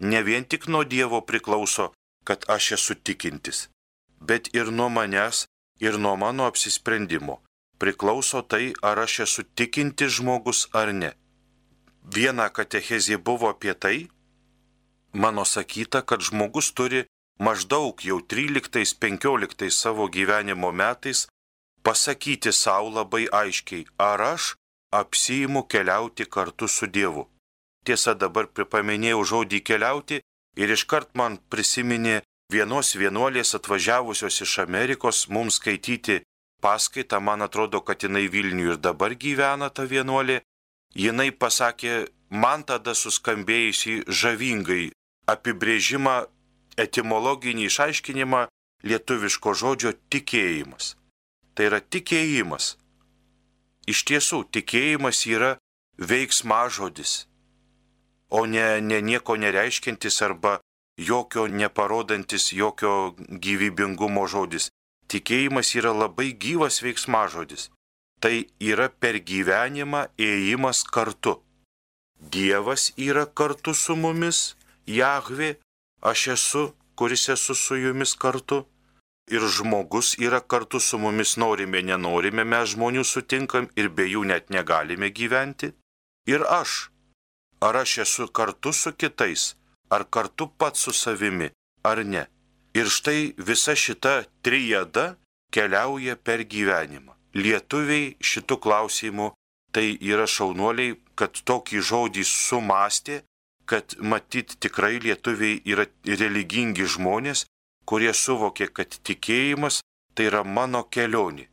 Ne 0.00 0.22
vien 0.22 0.44
tik 0.44 0.66
nuo 0.66 0.82
Dievo 0.84 1.20
priklauso, 1.20 1.92
kad 2.24 2.44
aš 2.48 2.72
esu 2.78 2.94
tikintis, 2.94 3.68
bet 4.20 4.50
ir 4.54 4.72
nuo 4.72 4.88
manęs 4.88 5.46
ir 5.80 5.98
nuo 5.98 6.16
mano 6.16 6.46
apsisprendimo 6.50 7.40
priklauso 7.80 8.42
tai, 8.42 8.74
ar 8.82 9.00
aš 9.06 9.14
esu 9.24 9.42
tikinti 9.56 10.06
žmogus 10.16 10.68
ar 10.80 10.92
ne. 11.00 11.10
Viena 12.14 12.46
katechezė 12.56 13.16
buvo 13.28 13.48
apie 13.54 13.74
tai, 13.82 13.96
mano 15.22 15.44
sakyta, 15.54 16.02
kad 16.08 16.20
žmogus 16.28 16.70
turi 16.76 17.06
maždaug 17.40 18.04
jau 18.04 18.20
13-15 18.20 19.70
savo 19.70 20.08
gyvenimo 20.08 20.72
metais 20.72 21.26
pasakyti 21.82 22.52
savo 22.52 22.90
labai 22.96 23.24
aiškiai, 23.42 23.86
ar 23.98 24.20
aš 24.34 24.54
apsijimu 25.00 25.62
keliauti 25.72 26.24
kartu 26.24 26.68
su 26.68 26.86
Dievu. 26.86 27.24
Tiesa, 27.84 28.14
dabar 28.14 28.46
paminėjau 28.46 29.22
žodį 29.32 29.60
keliauti 29.64 30.20
ir 30.60 30.72
iškart 30.76 31.14
man 31.16 31.38
prisiminė 31.52 32.20
vienos 32.52 32.92
vienuolės 33.02 33.54
atvažiavusios 33.58 34.40
iš 34.44 34.58
Amerikos 34.66 35.28
mums 35.28 35.56
skaityti 35.60 36.20
paskaitą, 36.60 37.20
man 37.20 37.42
atrodo, 37.42 37.80
kad 37.80 38.02
jinai 38.04 38.28
Vilniuje 38.28 38.76
ir 38.76 38.80
dabar 38.88 39.14
gyvena 39.14 39.70
ta 39.70 39.86
vienuolė, 39.88 40.42
jinai 40.94 41.30
pasakė 41.32 41.94
man 42.30 42.66
tada 42.68 42.94
suskambėjusi 42.94 44.02
žavingai 44.20 44.90
apibrėžimą, 45.30 46.16
etimologinį 46.84 47.66
išaiškinimą 47.70 48.46
lietuviško 48.90 49.54
žodžio 49.62 49.92
tikėjimas. 50.12 50.94
Tai 51.54 51.68
yra 51.68 51.80
tikėjimas. 51.80 52.76
Iš 53.90 54.04
tiesų, 54.08 54.44
tikėjimas 54.54 55.24
yra 55.26 55.56
veiksmažodis, 55.98 57.26
o 58.30 58.44
ne, 58.46 58.80
ne 58.80 59.00
nieko 59.02 59.36
nereiškintis 59.36 60.20
arba 60.22 60.60
jokio 61.00 61.46
neparodantis, 61.48 62.52
jokio 62.54 63.14
gyvybingumo 63.18 64.26
žodis 64.30 64.70
tikėjimas 65.10 65.74
yra 65.78 65.92
labai 65.96 66.30
gyvas 66.44 66.80
veiksmažodis. 66.84 67.68
Tai 68.20 68.34
yra 68.60 68.90
per 69.02 69.18
gyvenimą 69.30 70.04
ėjimas 70.20 70.84
kartu. 70.94 71.38
Dievas 72.20 72.90
yra 73.00 73.24
kartu 73.24 73.72
su 73.74 73.96
mumis, 73.96 74.54
Jahvi, 74.86 75.54
aš 76.00 76.26
esu, 76.36 76.62
kuris 76.96 77.28
esu 77.28 77.54
su 77.54 77.76
jumis 77.76 78.14
kartu. 78.14 78.66
ir 79.30 79.42
žmogus 79.46 80.18
yra 80.18 80.40
kartu 80.40 80.80
su 80.80 80.98
mumis, 80.98 81.36
norime, 81.36 81.82
nenorime, 81.82 82.44
mes 82.44 82.72
žmonių 82.72 83.04
sutinkam 83.06 83.68
ir 83.78 83.88
be 83.88 84.04
jų 84.10 84.24
net 84.26 84.50
negalime 84.50 85.10
gyventi. 85.18 85.70
Ir 86.26 86.42
aš. 86.42 86.90
Ar 87.60 87.76
aš 87.82 87.98
esu 88.04 88.26
kartu 88.38 88.72
su 88.72 88.90
kitais, 88.92 89.54
ar 89.90 90.02
kartu 90.04 90.48
pats 90.58 90.80
su 90.80 90.92
savimi, 90.92 91.50
ar 91.84 92.02
ne. 92.04 92.24
Ir 92.74 92.86
štai 92.96 93.34
visa 93.38 93.74
šita 93.74 94.24
trijada 94.42 95.16
keliauja 95.54 96.16
per 96.16 96.42
gyvenimą. 96.52 97.14
Lietuviai 97.34 98.16
šitų 98.18 98.56
klausimų 98.64 99.32
tai 99.74 99.94
yra 100.00 100.26
šaunuoliai, 100.26 100.96
kad 101.14 101.38
tokį 101.46 101.82
žodį 101.90 102.24
sumastė, 102.26 103.22
kad 103.70 103.94
matyt 104.12 104.56
tikrai 104.62 104.98
lietuviai 105.04 105.60
yra 105.72 105.86
religingi 106.22 106.88
žmonės, 106.94 107.44
kurie 107.86 108.10
suvokė, 108.14 108.70
kad 108.74 108.98
tikėjimas 109.06 109.80
tai 110.14 110.26
yra 110.30 110.42
mano 110.44 110.82
kelionė. 110.94 111.46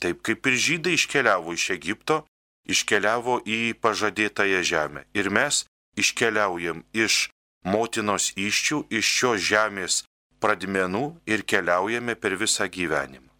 Taip 0.00 0.22
kaip 0.26 0.48
ir 0.48 0.56
žydai 0.66 0.96
iškeliavo 0.96 1.54
iš 1.56 1.70
Egipto, 1.76 2.22
iškeliavo 2.68 3.40
į 3.44 3.60
pažadėtąją 3.84 4.62
žemę. 4.72 5.04
Ir 5.16 5.30
mes 5.32 5.64
iškeliaujam 5.96 6.82
iš 6.92 7.28
motinos 7.64 8.32
iščių, 8.36 8.82
iš 8.98 9.12
šios 9.18 9.46
žemės 9.50 10.02
pradmenų 10.40 11.04
ir 11.26 11.44
keliaujame 11.48 12.16
per 12.20 12.36
visą 12.40 12.68
gyvenimą. 12.68 13.30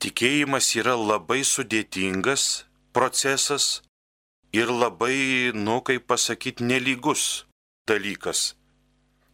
Tikėjimas 0.00 0.72
yra 0.80 0.96
labai 0.96 1.42
sudėtingas 1.44 2.64
procesas 2.96 3.82
ir 4.52 4.70
labai, 4.70 5.52
nu, 5.54 5.80
kaip 5.86 6.06
pasakyti, 6.10 6.64
nelygus 6.64 7.44
dalykas. 7.88 8.54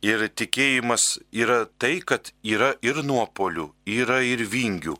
Ir 0.05 0.27
tikėjimas 0.29 1.19
yra 1.33 1.65
tai, 1.81 2.01
kad 2.05 2.33
yra 2.45 2.75
ir 2.85 3.01
nuopolių, 3.03 3.71
yra 3.89 4.21
ir 4.23 4.45
vingių, 4.45 4.97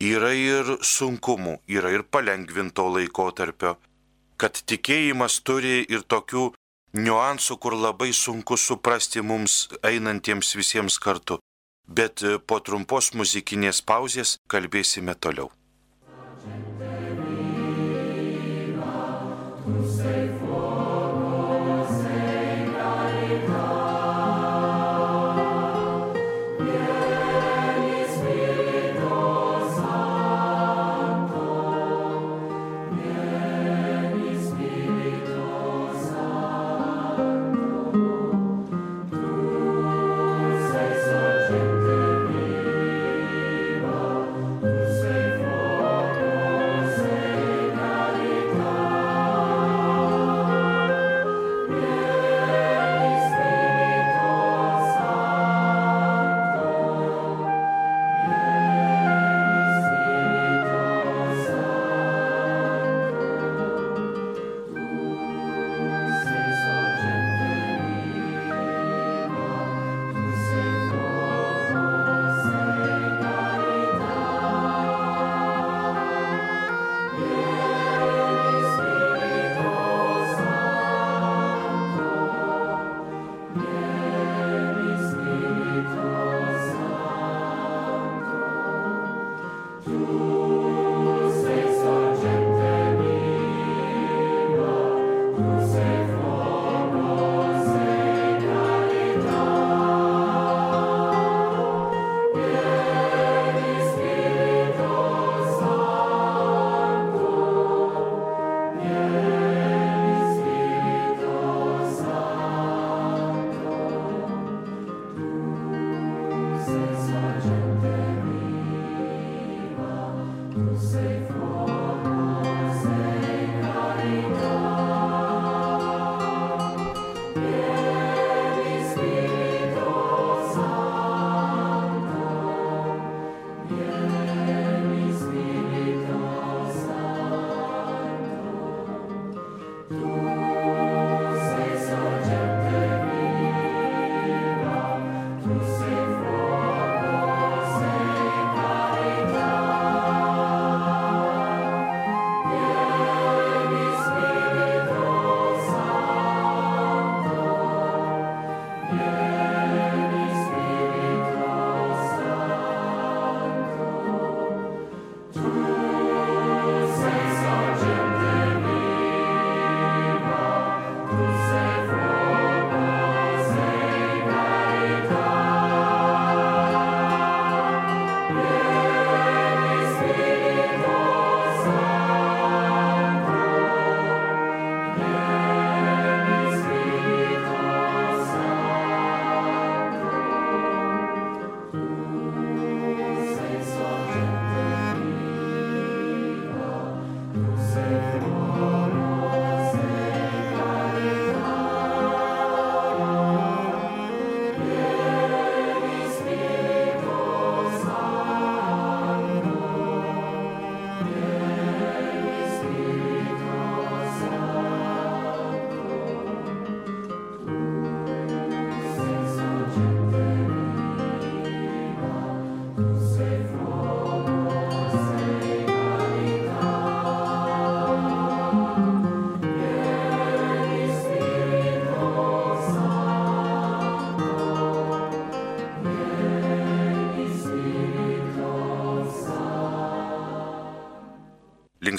yra 0.00 0.32
ir 0.32 0.76
sunkumų, 0.80 1.58
yra 1.66 1.90
ir 1.92 2.06
palengvinto 2.06 2.86
laikotarpio, 2.94 3.74
kad 4.40 4.62
tikėjimas 4.70 5.40
turi 5.42 5.82
ir 5.88 6.06
tokių 6.06 6.52
niuansų, 6.96 7.58
kur 7.58 7.74
labai 7.74 8.12
sunku 8.14 8.56
suprasti 8.56 9.20
mums 9.20 9.66
einantiems 9.82 10.54
visiems 10.56 11.00
kartu 11.02 11.40
bet 11.86 12.22
po 12.46 12.58
trumpos 12.60 13.12
muzikinės 13.14 13.82
pauzės 13.86 14.36
kalbėsime 14.50 15.14
toliau. 15.14 15.50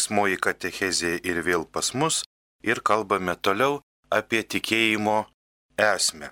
Linksmoji 0.08 0.38
katechezė 0.40 1.20
ir 1.24 1.44
vėl 1.44 1.66
pas 1.66 1.94
mus 1.94 2.24
ir 2.64 2.80
kalbame 2.80 3.36
toliau 3.36 3.82
apie 4.10 4.44
tikėjimo 4.44 5.28
esmę. 5.78 6.32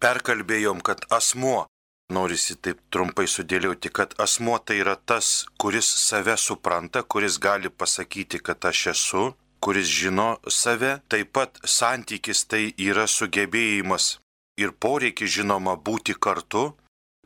Perkalbėjom, 0.00 0.80
kad 0.80 1.04
asmuo, 1.10 1.66
norisi 2.10 2.56
taip 2.56 2.78
trumpai 2.90 3.26
sudėlioti, 3.26 3.90
kad 3.90 4.14
asmuo 4.18 4.58
tai 4.58 4.80
yra 4.80 4.96
tas, 4.96 5.46
kuris 5.58 5.86
save 5.86 6.36
supranta, 6.36 7.02
kuris 7.02 7.38
gali 7.38 7.68
pasakyti, 7.68 8.38
kad 8.40 8.64
aš 8.64 8.86
esu, 8.94 9.34
kuris 9.60 9.88
žino 9.88 10.38
save, 10.48 11.00
taip 11.08 11.32
pat 11.32 11.60
santykis 11.64 12.46
tai 12.46 12.74
yra 12.78 13.06
sugebėjimas 13.06 14.18
ir 14.58 14.72
poreikis 14.72 15.30
žinoma 15.36 15.76
būti 15.76 16.14
kartu, 16.14 16.76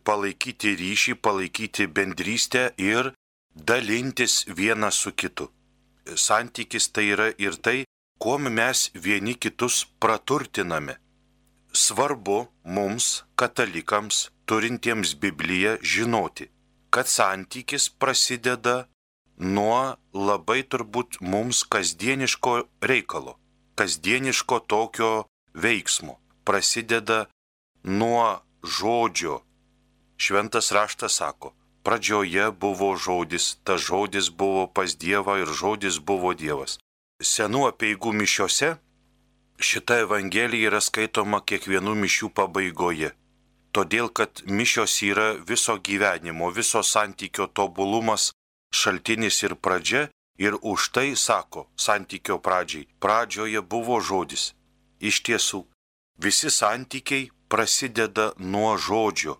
palaikyti 0.04 0.74
ryšį, 0.74 1.14
palaikyti 1.22 1.86
bendrystę 1.86 2.72
ir 2.78 3.12
dalintis 3.54 4.44
vienas 4.48 4.94
su 4.94 5.12
kitu. 5.12 5.50
Santykis 6.16 6.90
tai 6.92 7.06
yra 7.14 7.28
ir 7.38 7.56
tai, 7.64 7.84
kuo 8.18 8.38
mes 8.38 8.90
vieni 8.94 9.34
kitus 9.34 9.86
praturtiname. 10.00 10.96
Svarbu 11.72 12.48
mums, 12.64 13.24
katalikams, 13.38 14.30
turintiems 14.44 15.14
Bibliją, 15.14 15.76
žinoti, 15.82 16.50
kad 16.90 17.06
santykis 17.06 17.88
prasideda 18.02 18.86
nuo 19.38 19.96
labai 20.12 20.60
turbūt 20.66 21.20
mums 21.22 21.62
kasdieniško 21.64 22.54
reikalo, 22.82 23.38
kasdieniško 23.78 24.58
tokio 24.66 25.12
veiksmo. 25.54 26.18
Prasideda 26.44 27.26
nuo 27.84 28.40
žodžio. 28.64 29.40
Šventas 30.20 30.72
raštas 30.72 31.14
sako, 31.22 31.54
Pradžioje 31.82 32.50
buvo 32.52 32.92
žodis, 32.96 33.56
ta 33.64 33.78
žodis 33.80 34.28
buvo 34.28 34.66
pas 34.66 34.96
Dievą 34.96 35.40
ir 35.40 35.48
žodis 35.48 35.96
buvo 35.98 36.34
Dievas. 36.36 36.76
Senų 37.20 37.64
apieigų 37.70 38.12
mišiuose 38.20 38.74
šita 39.60 40.02
evangelija 40.04 40.68
yra 40.68 40.80
skaitoma 40.84 41.40
kiekvienų 41.40 41.94
mišių 42.04 42.30
pabaigoje. 42.36 43.12
Todėl, 43.72 44.08
kad 44.12 44.42
mišios 44.44 44.98
yra 45.06 45.28
viso 45.50 45.78
gyvenimo, 45.88 46.50
viso 46.52 46.82
santykio 46.84 47.46
tobulumas, 47.48 48.32
šaltinis 48.74 49.42
ir 49.46 49.54
pradžia 49.56 50.08
ir 50.36 50.56
už 50.60 50.90
tai 50.92 51.08
sako 51.16 51.68
santykio 51.76 52.40
pradžiai. 52.44 52.88
Pradžioje 53.00 53.60
buvo 53.62 54.00
žodis. 54.00 54.52
Iš 55.00 55.22
tiesų, 55.24 55.64
visi 56.20 56.50
santykiai 56.52 57.30
prasideda 57.48 58.32
nuo 58.36 58.76
žodžio 58.76 59.38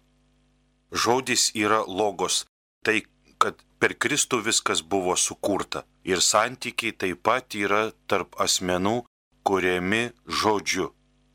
žodis 0.92 1.50
yra 1.54 1.82
logos, 1.86 2.44
tai 2.84 3.02
kad 3.40 3.60
per 3.80 3.96
Kristų 3.96 4.42
viskas 4.44 4.82
buvo 4.82 5.16
sukurta. 5.16 5.84
Ir 6.04 6.20
santykiai 6.24 6.92
taip 6.92 7.22
pat 7.24 7.56
yra 7.56 7.90
tarp 8.10 8.36
asmenų, 8.40 9.04
kuriami 9.44 10.10
žodžiu. 10.26 10.90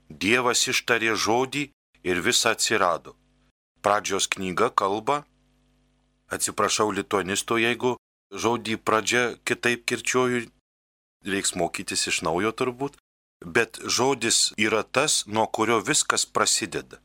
Dievas 0.10 0.68
ištarė 0.70 1.16
žodį 1.18 1.70
ir 2.06 2.22
visa 2.22 2.54
atsirado. 2.54 3.16
Pradžios 3.82 4.28
knyga 4.30 4.70
kalba, 4.70 5.24
atsiprašau 6.30 6.92
lituanistų, 6.94 7.58
jeigu 7.62 7.96
žodį 8.34 8.78
pradžia 8.82 9.24
kitaip 9.46 9.86
kirčiuoju, 9.90 10.46
reiks 11.26 11.56
mokytis 11.58 12.08
iš 12.10 12.22
naujo 12.26 12.54
turbūt, 12.54 12.98
bet 13.46 13.82
žodis 13.86 14.52
yra 14.58 14.84
tas, 14.84 15.24
nuo 15.26 15.46
kurio 15.50 15.82
viskas 15.82 16.26
prasideda 16.26 17.05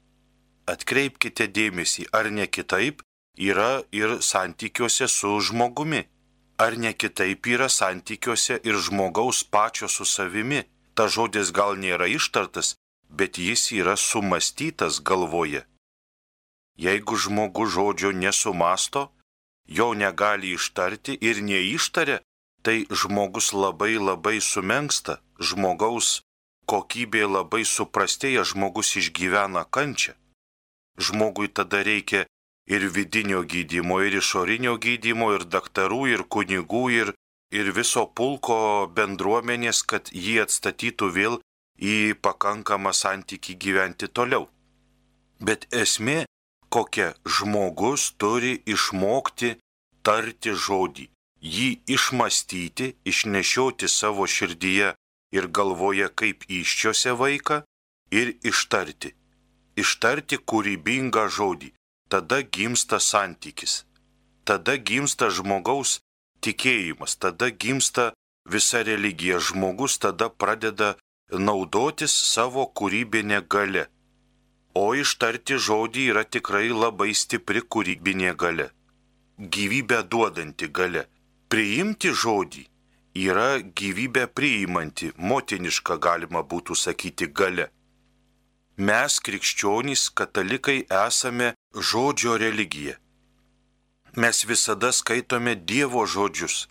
atkreipkite 0.73 1.47
dėmesį, 1.57 2.09
ar 2.19 2.31
ne 2.37 2.47
kitaip 2.47 3.03
yra 3.51 3.83
ir 3.93 4.19
santykiuose 4.31 5.09
su 5.09 5.39
žmogumi. 5.49 6.03
Ar 6.65 6.77
ne 6.77 6.93
kitaip 6.93 7.47
yra 7.55 7.69
santykiuose 7.69 8.61
ir 8.69 8.77
žmogaus 8.87 9.43
pačio 9.45 9.89
su 9.89 10.05
savimi. 10.05 10.63
Ta 10.95 11.07
žodis 11.09 11.53
gal 11.57 11.79
nėra 11.83 12.07
ištartas, 12.19 12.75
bet 13.09 13.39
jis 13.39 13.71
yra 13.73 13.97
sumastytas 13.97 15.01
galvoje. 15.01 15.63
Jeigu 16.77 17.17
žmogus 17.17 17.73
žodžio 17.77 18.11
nesumasto, 18.13 19.09
jo 19.79 19.95
negali 19.95 20.53
ištarti 20.59 21.17
ir 21.29 21.41
neištaria, 21.49 22.19
tai 22.65 22.85
žmogus 22.91 23.53
labai 23.53 23.95
labai 23.97 24.39
sumenksta, 24.45 25.21
žmogaus 25.41 26.21
kokybė 26.69 27.25
labai 27.37 27.63
suprastėja, 27.65 28.45
žmogus 28.45 28.97
išgyvena 29.01 29.65
kančią 29.77 30.15
žmogui 31.07 31.49
tada 31.49 31.83
reikia 31.87 32.27
ir 32.75 32.87
vidinio 32.95 33.43
gydymo, 33.53 34.01
ir 34.07 34.17
išorinio 34.21 34.77
gydymo, 34.85 35.33
ir 35.37 35.45
daktarų, 35.55 36.03
ir 36.15 36.23
kunigų, 36.35 36.85
ir, 37.01 37.13
ir 37.51 37.73
viso 37.77 38.07
pulko 38.07 38.59
bendruomenės, 38.97 39.83
kad 39.91 40.13
jį 40.15 40.41
atstatytų 40.45 41.11
vėl 41.17 41.39
į 41.81 41.97
pakankamą 42.23 42.93
santykį 43.03 43.57
gyventi 43.65 44.09
toliau. 44.09 44.47
Bet 45.41 45.67
esmė, 45.73 46.25
kokia 46.69 47.15
žmogus 47.37 48.11
turi 48.21 48.61
išmokti 48.75 49.57
tarti 50.07 50.53
žodį, 50.67 51.09
jį 51.41 51.71
išmastyti, 51.97 52.95
išnešioti 53.11 53.89
savo 53.89 54.29
širdyje 54.29 54.93
ir 55.37 55.49
galvoje 55.59 56.11
kaip 56.23 56.45
iščiose 56.61 57.17
vaiką 57.17 57.63
ir 58.21 58.37
ištarti 58.53 59.15
ištarti 59.83 60.39
kūrybingą 60.51 61.27
žodį. 61.37 61.71
Tada 62.11 62.41
gimsta 62.57 62.99
santykis. 63.01 63.85
Tada 64.45 64.75
gimsta 64.77 65.31
žmogaus 65.31 66.01
tikėjimas, 66.45 67.17
tada 67.23 67.51
gimsta 67.51 68.11
visa 68.55 68.83
religija. 68.83 69.39
Žmogus 69.39 69.99
tada 70.03 70.29
pradeda 70.31 70.97
naudotis 71.31 72.15
savo 72.33 72.67
kūrybinė 72.81 73.43
gale. 73.55 73.87
O 74.75 74.91
ištarti 74.95 75.59
žodį 75.59 76.11
yra 76.13 76.25
tikrai 76.25 76.69
labai 76.71 77.13
stipri 77.15 77.63
kūrybinė 77.63 78.35
gale. 78.43 78.71
Gyvybę 79.39 80.03
duodanti 80.11 80.69
gale. 80.69 81.07
Priimti 81.51 82.11
žodį 82.15 82.65
yra 83.27 83.49
gyvybę 83.59 84.27
priimanti, 84.31 85.11
motiniška 85.19 85.97
galima 85.99 86.43
būtų 86.47 86.77
sakyti 86.79 87.31
gale 87.35 87.71
mes, 88.89 89.21
krikščionys, 89.27 90.09
katalikai, 90.17 90.81
esame 91.07 91.53
žodžio 91.91 92.37
religija. 92.41 92.97
Mes 94.17 94.45
visada 94.51 94.91
skaitome 94.93 95.55
Dievo 95.55 96.07
žodžius 96.07 96.67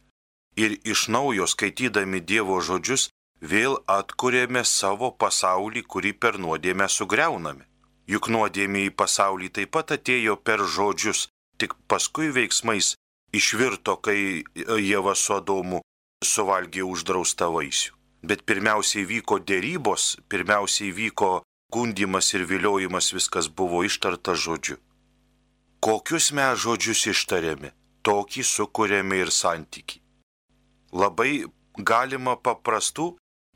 ir 0.59 0.75
iš 0.83 1.07
naujo 1.07 1.47
skaitydami 1.47 2.19
Dievo 2.19 2.59
žodžius 2.59 3.09
vėl 3.41 3.77
atkuriame 3.87 4.65
savo 4.67 5.11
pasaulį, 5.11 5.83
kurį 5.91 6.13
per 6.19 6.39
nuodėmę 6.43 6.89
sugriauname. 6.91 7.63
Juk 8.09 8.27
nuodėmė 8.33 8.87
į 8.89 8.95
pasaulį 8.99 9.51
taip 9.55 9.71
pat 9.77 9.93
atėjo 9.95 10.35
per 10.35 10.65
žodžius, 10.65 11.27
tik 11.61 11.77
paskui 11.87 12.33
veiksmais 12.35 12.95
išvirto, 13.31 13.95
kai 14.01 14.43
Jėva 14.55 15.15
su 15.15 15.37
Adomu 15.37 15.83
suvalgė 16.25 16.83
uždraustą 16.83 17.51
vaisių. 17.53 17.93
Bet 18.25 18.43
pirmiausiai 18.43 19.05
vyko 19.07 19.39
dėrybos, 19.39 20.17
pirmiausiai 20.27 20.91
vyko 20.91 21.29
gundimas 21.71 22.33
ir 22.33 22.45
viliojimas 22.49 23.13
viskas 23.13 23.47
buvo 23.49 23.83
ištarta 23.83 24.33
žodžiu. 24.35 24.77
Kokius 25.79 26.31
mes 26.35 26.59
žodžius 26.59 27.05
ištarėme, 27.13 27.71
tokį 28.03 28.43
sukūrėme 28.43 29.21
ir 29.21 29.31
santyki. 29.31 30.01
Labai 30.91 31.45
galima 31.77 32.35
paprastų 32.35 33.13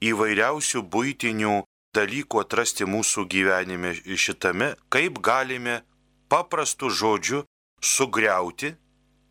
įvairiausių 0.09 0.83
būtinių 0.93 1.55
dalykų 1.97 2.41
atrasti 2.43 2.85
mūsų 2.89 3.25
gyvenime 3.33 3.93
šitame, 4.25 4.73
kaip 4.93 5.19
galime 5.19 5.81
paprastų 6.29 6.89
žodžių 7.01 7.43
sugriauti 7.83 8.73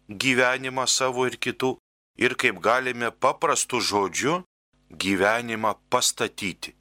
gyvenimą 0.08 0.86
savo 0.86 1.26
ir 1.30 1.38
kitų 1.38 1.76
ir 2.20 2.36
kaip 2.36 2.60
galime 2.60 3.10
paprastų 3.10 3.80
žodžių 3.88 4.38
gyvenimą 4.92 5.74
pastatyti 5.88 6.76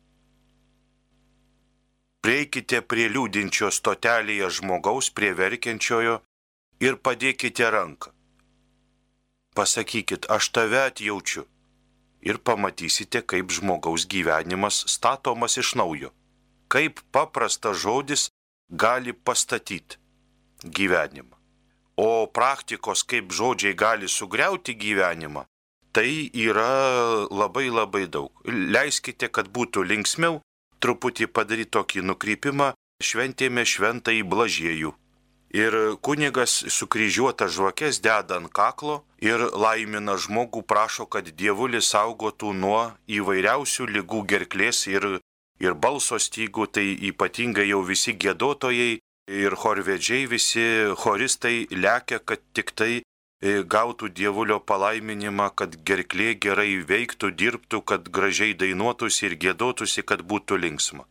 prieikite 2.22 2.82
prie 2.82 3.08
liūdinčio 3.12 3.72
stotelėje 3.74 4.50
žmogaus, 4.58 5.10
prie 5.10 5.34
verkiančiojo 5.38 6.20
ir 6.82 6.98
padėkite 6.98 7.70
ranką. 7.74 8.14
Pasakykit, 9.58 10.30
aš 10.32 10.50
tave 10.56 10.86
atjaučiu 10.88 11.44
ir 12.22 12.38
pamatysite, 12.38 13.24
kaip 13.26 13.52
žmogaus 13.52 14.06
gyvenimas 14.08 14.86
statomas 14.94 15.58
iš 15.58 15.74
naujo, 15.76 16.14
kaip 16.72 17.02
paprastas 17.12 17.82
žodis 17.84 18.30
gali 18.70 19.14
pastatyti 19.14 20.00
gyvenimą. 20.64 21.36
O 21.98 22.28
praktikos, 22.34 23.04
kaip 23.04 23.34
žodžiai 23.36 23.76
gali 23.76 24.08
sugriauti 24.08 24.78
gyvenimą, 24.80 25.44
tai 25.92 26.32
yra 26.32 27.28
labai 27.28 27.68
labai 27.70 28.08
daug. 28.08 28.32
Leiskite, 28.48 29.28
kad 29.28 29.52
būtų 29.52 29.84
linksmiau, 29.90 30.40
truputį 30.84 31.28
padaryti 31.36 31.74
tokį 31.78 32.04
nukrypimą, 32.10 32.72
šventėme 33.02 33.66
šventąjį 33.66 34.24
blažiejų. 34.34 34.92
Ir 35.52 35.76
kunigas 36.00 36.54
sukryžiuota 36.72 37.50
žvakės 37.52 38.00
deda 38.00 38.38
ant 38.40 38.48
kaklo 38.56 39.02
ir 39.20 39.42
laimina 39.52 40.16
žmogų, 40.16 40.64
prašo, 40.64 41.06
kad 41.12 41.28
dievulis 41.42 41.90
saugotų 41.92 42.54
nuo 42.56 42.84
įvairiausių 43.12 43.90
lygų 43.98 44.22
gerklės 44.32 44.86
ir, 44.88 45.20
ir 45.60 45.76
balso 45.76 46.20
stygų, 46.20 46.70
tai 46.72 46.86
ypatingai 47.12 47.68
jau 47.68 47.82
visi 47.84 48.16
gėdotojai 48.16 49.02
ir 49.28 49.56
chorvedžiai, 49.60 50.30
visi 50.32 50.64
choristai 51.04 51.68
lekia, 51.72 52.20
kad 52.24 52.40
tik 52.56 52.72
tai 52.72 53.02
gautų 53.42 54.10
dievulio 54.14 54.60
palaiminimą, 54.60 55.50
kad 55.58 55.78
gerklė 55.86 56.36
gerai 56.38 56.78
veiktų, 56.86 57.32
dirbtų, 57.34 57.82
kad 57.82 58.10
gražiai 58.10 58.54
dainuotųsi 58.54 59.26
ir 59.26 59.38
gėdotųsi, 59.42 60.04
kad 60.06 60.22
būtų 60.22 60.60
linksma. 60.62 61.08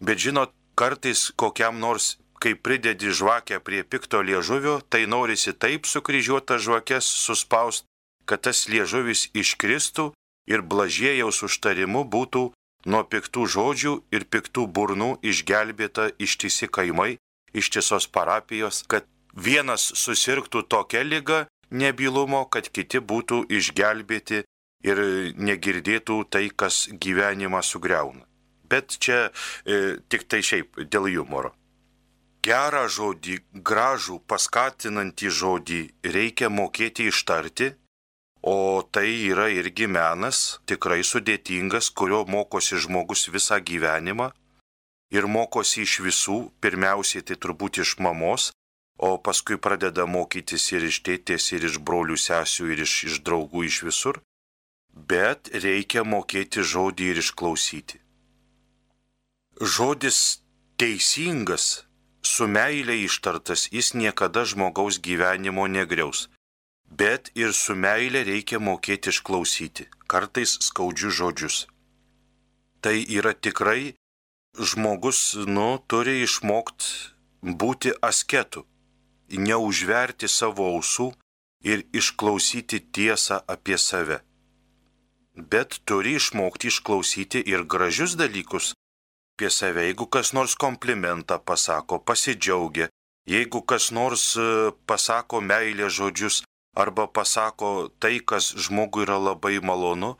Bet 0.00 0.18
žinot, 0.18 0.52
kartais 0.74 1.30
kokiam 1.36 1.80
nors 1.80 2.16
kai 2.40 2.54
pridedi 2.54 3.10
žvakę 3.10 3.60
prie 3.60 3.82
pikto 3.84 4.20
liežuvio, 4.22 4.80
tai 4.88 5.06
norisi 5.06 5.52
taip 5.52 5.86
sukryžiuotą 5.88 6.58
žvakės 6.60 7.04
suspaust, 7.04 7.84
kad 8.28 8.44
tas 8.44 8.66
liežuvis 8.68 9.30
iškristų 9.34 10.12
ir 10.50 10.62
blažėjaus 10.62 11.42
užtarimu 11.46 12.04
būtų 12.04 12.42
nuo 12.86 13.02
piktų 13.02 13.46
žodžių 13.54 13.92
ir 14.14 14.26
piktų 14.30 14.66
burnų 14.66 15.10
išgelbėta 15.22 16.10
ištisi 16.22 16.68
kaimai, 16.68 17.16
ištisos 17.56 18.06
parapijos, 18.06 18.84
kad 18.86 19.06
vienas 19.32 19.90
susirgtų 19.94 20.62
tokia 20.68 21.02
lyga 21.02 21.46
nebylumo, 21.70 22.44
kad 22.50 22.70
kiti 22.70 23.00
būtų 23.00 23.44
išgelbėti 23.58 24.42
ir 24.86 25.02
negirdėtų 25.36 26.22
tai, 26.30 26.48
kas 26.50 26.86
gyvenimą 26.92 27.62
sugriauna. 27.62 28.26
Bet 28.66 28.98
čia 28.98 29.28
e, 29.28 29.98
tik 30.10 30.26
tai 30.26 30.42
šiaip 30.42 30.82
dėl 30.90 31.08
humoro 31.16 31.54
gerą 32.46 32.86
žodį, 32.96 33.36
gražų, 33.68 34.20
paskatinantį 34.30 35.30
žodį 35.40 35.80
reikia 36.16 36.50
mokėti 36.52 37.08
ištarti, 37.10 37.72
o 38.46 38.82
tai 38.94 39.08
yra 39.32 39.48
irgi 39.50 39.88
menas, 39.90 40.60
tikrai 40.70 41.00
sudėtingas, 41.10 41.90
kurio 41.98 42.22
mokosi 42.30 42.78
žmogus 42.84 43.26
visą 43.34 43.58
gyvenimą 43.70 44.30
ir 45.16 45.26
mokosi 45.26 45.82
iš 45.86 45.98
visų, 46.06 46.38
pirmiausiai 46.62 47.24
tai 47.26 47.38
turbūt 47.42 47.82
iš 47.82 47.96
mamos, 48.06 48.52
o 48.98 49.18
paskui 49.18 49.58
pradeda 49.60 50.06
mokytis 50.06 50.70
ir 50.72 50.86
iš 50.88 51.02
tėtės, 51.06 51.52
ir 51.52 51.66
iš 51.68 51.78
brolių 51.84 52.16
sesių, 52.16 52.70
ir 52.72 52.82
iš, 52.86 52.94
iš 53.10 53.20
draugų, 53.26 53.66
iš 53.68 53.82
visur. 53.88 54.20
Bet 54.96 55.50
reikia 55.52 56.04
mokėti 56.04 56.64
žodį 56.64 57.10
ir 57.12 57.20
išklausyti. 57.20 58.00
Žodis 59.60 60.40
teisingas 60.80 61.86
su 62.24 62.48
meilė 62.48 62.96
ištartas 63.04 63.68
jis 63.72 63.92
niekada 63.94 64.44
žmogaus 64.48 64.98
gyvenimo 65.04 65.66
negriaus. 65.68 66.28
Bet 66.86 67.30
ir 67.34 67.52
su 67.52 67.74
meilė 67.74 68.22
reikia 68.24 68.60
mokėti 68.62 69.12
išklausyti, 69.12 69.88
kartais 70.08 70.56
skaudžius 70.68 71.18
žodžius. 71.20 71.56
Tai 72.80 72.96
yra 73.18 73.32
tikrai 73.34 73.96
žmogus, 74.56 75.34
nu, 75.44 75.68
turi 75.90 76.22
išmokti 76.22 77.52
būti 77.60 77.92
asketu, 78.02 78.64
neužverti 79.30 80.28
savo 80.28 80.66
ausų 80.76 81.10
ir 81.64 81.84
išklausyti 81.92 82.80
tiesą 82.92 83.42
apie 83.46 83.78
save. 83.78 84.20
Bet 85.36 85.80
turi 85.84 86.16
išmokti 86.16 86.70
išklausyti 86.72 87.42
ir 87.52 87.64
gražius 87.64 88.16
dalykus, 88.16 88.72
apie 89.36 89.50
save, 89.50 89.82
jeigu 89.84 90.06
kas 90.06 90.32
nors 90.32 90.54
komplimentą 90.56 91.38
pasako, 91.38 91.98
pasidžiaugia, 91.98 92.88
jeigu 93.28 93.60
kas 93.62 93.90
nors 93.90 94.36
e, 94.36 94.72
pasako 94.86 95.42
meilės 95.44 95.92
žodžius 95.98 96.42
arba 96.76 97.06
pasako 97.06 97.90
tai, 98.00 98.20
kas 98.20 98.54
žmogui 98.56 99.04
yra 99.04 99.18
labai 99.18 99.58
malonu, 99.60 100.16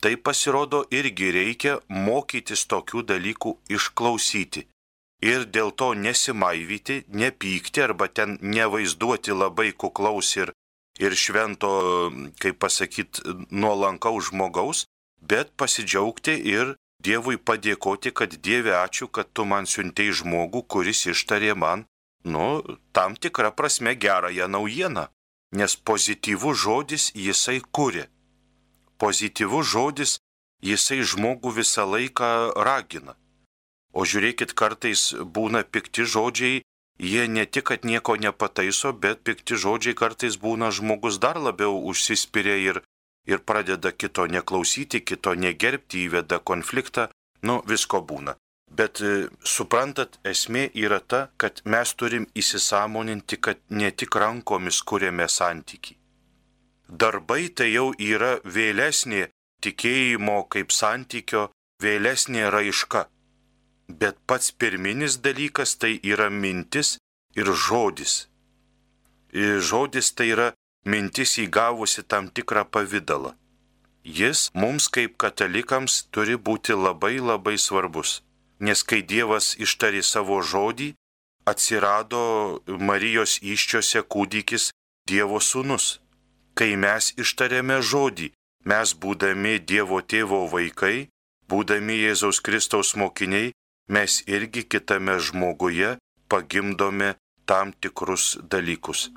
tai 0.00 0.14
pasirodo 0.16 0.84
irgi 0.90 1.32
reikia 1.34 1.80
mokytis 1.88 2.66
tokių 2.70 3.02
dalykų 3.10 3.56
išklausyti. 3.76 4.66
Ir 5.20 5.44
dėl 5.52 5.70
to 5.76 5.92
nesimaivyti, 5.92 7.04
nepykti 7.12 7.82
arba 7.84 8.08
ten 8.08 8.38
nevaizduoti 8.40 9.36
labai 9.36 9.72
kuklaus 9.72 10.32
ir, 10.40 10.54
ir 10.98 11.16
švento, 11.16 11.72
kaip 12.40 12.56
pasakyti, 12.64 13.24
nuolankaus 13.52 14.30
žmogaus, 14.30 14.86
bet 15.20 15.52
pasidžiaugti 15.56 16.38
ir 16.56 16.76
Dievui 17.00 17.38
padėkoti, 17.40 18.10
kad 18.12 18.34
Dieve 18.44 18.74
ačiū, 18.76 19.06
kad 19.08 19.30
tu 19.32 19.46
man 19.48 19.64
siuntei 19.64 20.12
žmogų, 20.12 20.60
kuris 20.68 21.06
ištarė 21.08 21.54
man, 21.56 21.86
nu, 22.24 22.60
tam 22.92 23.16
tikrą 23.16 23.54
prasme 23.56 23.94
gerąją 23.96 24.48
naujieną, 24.48 25.06
nes 25.56 25.76
pozityvus 25.76 26.60
žodis 26.60 27.08
jisai 27.16 27.62
kūrė. 27.72 28.04
Pozityvus 29.00 29.72
žodis 29.72 30.18
jisai 30.60 31.00
žmogų 31.00 31.54
visą 31.56 31.88
laiką 31.88 32.28
ragina. 32.68 33.16
O 33.92 34.06
žiūrėkit, 34.06 34.54
kartais 34.54 35.10
būna 35.36 35.64
pikti 35.64 36.06
žodžiai, 36.06 36.62
jie 37.12 37.24
ne 37.28 37.46
tik, 37.46 37.66
kad 37.72 37.84
nieko 37.84 38.16
nepataiso, 38.16 38.92
bet 38.92 39.24
pikti 39.26 39.58
žodžiai 39.58 39.98
kartais 39.98 40.38
būna 40.38 40.70
žmogus 40.70 41.18
dar 41.18 41.40
labiau 41.40 41.80
užsispyrė 41.90 42.56
ir 42.68 42.82
ir 43.26 43.38
pradeda 43.38 43.92
kito 43.92 44.26
neklausyti, 44.26 45.02
kito 45.04 45.34
negerbti, 45.34 46.06
įveda 46.06 46.40
konfliktą, 46.50 47.08
nu 47.42 47.60
visko 47.66 48.00
būna. 48.02 48.34
Bet 48.70 49.00
e, 49.02 49.28
suprantat, 49.42 50.18
esmė 50.24 50.68
yra 50.78 51.00
ta, 51.00 51.20
kad 51.36 51.62
mes 51.64 51.94
turim 51.94 52.26
įsisamoninti, 52.38 53.40
kad 53.44 53.58
ne 53.70 53.90
tik 53.90 54.16
rankomis 54.22 54.80
kuriame 54.86 55.26
santyki. 55.28 55.96
Darbai 56.88 57.48
tai 57.54 57.70
jau 57.72 57.90
yra 57.98 58.38
vėlesnė 58.44 59.28
tikėjimo 59.62 60.44
kaip 60.54 60.70
santykio, 60.74 61.48
vėlesnė 61.82 62.46
raiška. 62.54 63.06
Bet 63.98 64.16
pats 64.26 64.52
pirminis 64.52 65.18
dalykas 65.24 65.76
tai 65.80 65.98
yra 66.12 66.30
mintis 66.30 66.98
ir 67.34 67.50
žodis. 67.66 68.28
Ir 69.32 69.60
žodis 69.60 70.12
tai 70.14 70.30
yra 70.34 70.48
mintis 70.86 71.36
įgavusi 71.42 72.02
tam 72.06 72.28
tikrą 72.30 72.64
pavydalą. 72.70 73.34
Jis 74.04 74.48
mums 74.54 74.88
kaip 74.88 75.18
katalikams 75.20 76.06
turi 76.14 76.36
būti 76.36 76.72
labai 76.72 77.18
labai 77.20 77.58
svarbus, 77.58 78.22
nes 78.60 78.82
kai 78.82 79.02
Dievas 79.02 79.56
ištari 79.60 80.02
savo 80.02 80.40
žodį, 80.40 80.94
atsirado 81.50 82.62
Marijos 82.66 83.38
iščiose 83.42 84.02
kūdikis 84.12 84.70
Dievo 85.08 85.40
sūnus. 85.40 85.98
Kai 86.54 86.76
mes 86.76 87.12
ištarėme 87.20 87.80
žodį, 87.82 88.30
mes 88.64 88.94
būdami 89.02 89.58
Dievo 89.60 90.00
tėvo 90.00 90.46
vaikai, 90.48 91.08
būdami 91.48 92.00
Jėzaus 92.04 92.40
Kristaus 92.40 92.94
mokiniai, 92.96 93.52
mes 93.94 94.22
irgi 94.26 94.62
kitame 94.70 95.18
žmoguje 95.26 95.96
pagimdome 96.30 97.14
tam 97.44 97.72
tikrus 97.72 98.38
dalykus. 98.52 99.10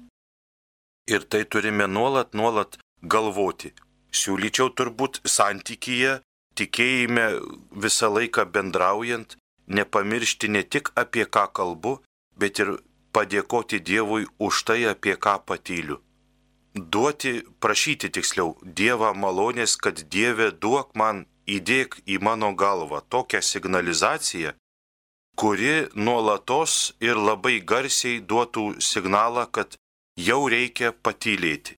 Ir 1.14 1.22
tai 1.30 1.44
turime 1.46 1.88
nuolat, 1.88 2.34
nuolat 2.34 2.80
galvoti. 3.14 3.74
Siūlyčiau 4.14 4.72
turbūt 4.78 5.20
santykyje, 5.36 6.22
tikėjime 6.58 7.26
visą 7.86 8.10
laiką 8.14 8.46
bendraujant, 8.56 9.36
nepamiršti 9.68 10.50
ne 10.56 10.64
tik 10.64 10.94
apie 11.04 11.26
ką 11.26 11.46
kalbu, 11.58 11.94
bet 12.40 12.62
ir 12.64 12.78
padėkoti 13.14 13.82
Dievui 13.90 14.26
už 14.40 14.64
tai, 14.68 14.82
apie 14.94 15.16
ką 15.18 15.36
patyliu. 15.50 16.00
Duoti, 16.74 17.44
prašyti 17.62 18.10
tiksliau, 18.10 18.56
Dievą 18.64 19.14
malonės, 19.14 19.76
kad 19.78 20.02
Dieve 20.14 20.50
duok 20.52 20.96
man, 20.98 21.26
įdėk 21.46 22.00
į 22.10 22.18
mano 22.26 22.54
galvą 22.58 23.04
tokią 23.14 23.42
signalizaciją, 23.46 24.54
kuri 25.36 25.88
nuolatos 25.96 26.94
ir 27.02 27.18
labai 27.18 27.60
garsiai 27.72 28.22
duotų 28.22 28.66
signalą, 28.80 29.48
kad 29.52 29.76
jau 30.18 30.44
reikia 30.50 30.94
patylėti, 30.94 31.78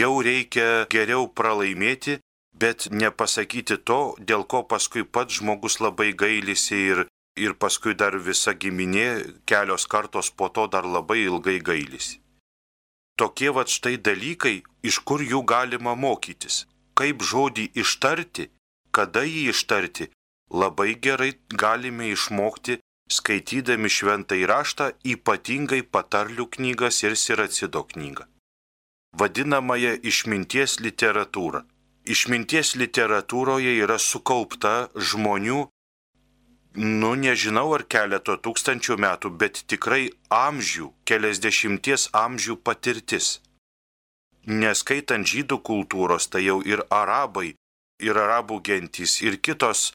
jau 0.00 0.14
reikia 0.24 0.86
geriau 0.92 1.28
pralaimėti, 1.28 2.18
bet 2.58 2.88
nepasakyti 2.90 3.78
to, 3.88 4.00
dėl 4.18 4.44
ko 4.44 4.64
paskui 4.72 5.04
pats 5.04 5.38
žmogus 5.38 5.78
labai 5.80 6.12
gailisi 6.12 6.78
ir, 6.92 7.04
ir 7.36 7.54
paskui 7.54 7.94
dar 7.94 8.16
visa 8.18 8.54
giminė 8.54 9.08
kelios 9.46 9.86
kartos 9.86 10.30
po 10.30 10.48
to 10.48 10.66
dar 10.66 10.88
labai 10.96 11.20
ilgai 11.26 11.60
gailisi. 11.60 12.18
Tokie 13.18 13.50
va 13.50 13.64
štai 13.66 13.96
dalykai, 13.98 14.62
iš 14.82 15.00
kur 15.02 15.22
jų 15.22 15.42
galima 15.42 15.94
mokytis, 15.98 16.66
kaip 16.98 17.22
žodį 17.30 17.70
ištarti, 17.82 18.46
kada 18.94 19.24
jį 19.26 19.48
ištarti, 19.52 20.06
labai 20.50 20.94
gerai 21.04 21.32
galime 21.62 22.10
išmokti 22.14 22.78
skaitydami 23.08 23.88
šventą 23.88 24.36
įraštą, 24.44 24.90
ypatingai 25.14 25.82
patarlių 25.94 26.46
knygas 26.56 27.02
ir 27.06 27.16
siracido 27.16 27.84
knygą. 27.92 28.28
Vadinamąją 29.18 29.94
išminties 30.10 30.78
literatūrą. 30.84 31.64
Išminties 32.04 32.74
literatūroje 32.76 33.72
yra 33.84 33.98
sukaupta 33.98 34.88
žmonių 34.94 35.66
nu 36.78 37.14
nežinau 37.14 37.72
ar 37.74 37.82
keleto 37.90 38.36
tūkstančių 38.38 38.96
metų, 39.02 39.30
bet 39.40 39.64
tikrai 39.66 40.10
amžių, 40.30 40.92
keliasdešimties 41.08 42.10
amžių 42.14 42.56
patirtis. 42.62 43.40
Neskaitant 44.46 45.26
žydų 45.26 45.58
kultūros, 45.64 46.28
tai 46.30 46.44
jau 46.46 46.60
ir 46.62 46.84
arabai, 46.90 47.54
ir 48.00 48.16
arabų 48.16 48.60
gentys, 48.62 49.18
ir 49.22 49.40
kitos, 49.42 49.92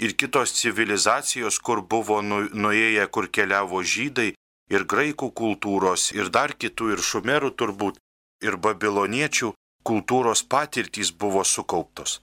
ir 0.00 0.16
kitos 0.16 0.52
civilizacijos, 0.60 1.58
kur 1.58 1.82
buvo 1.82 2.20
nu, 2.22 2.42
nuėję, 2.52 3.06
kur 3.14 3.28
keliavo 3.28 3.82
žydai, 3.82 4.34
ir 4.70 4.84
graikų 4.92 5.30
kultūros, 5.40 6.10
ir 6.18 6.30
dar 6.36 6.54
kitų, 6.54 6.92
ir 6.94 7.04
šumerų 7.10 7.52
turbūt, 7.60 7.98
ir 8.44 8.56
babiloniečių 8.56 9.52
kultūros 9.86 10.42
patirtys 10.42 11.12
buvo 11.12 11.44
sukauptos. 11.44 12.20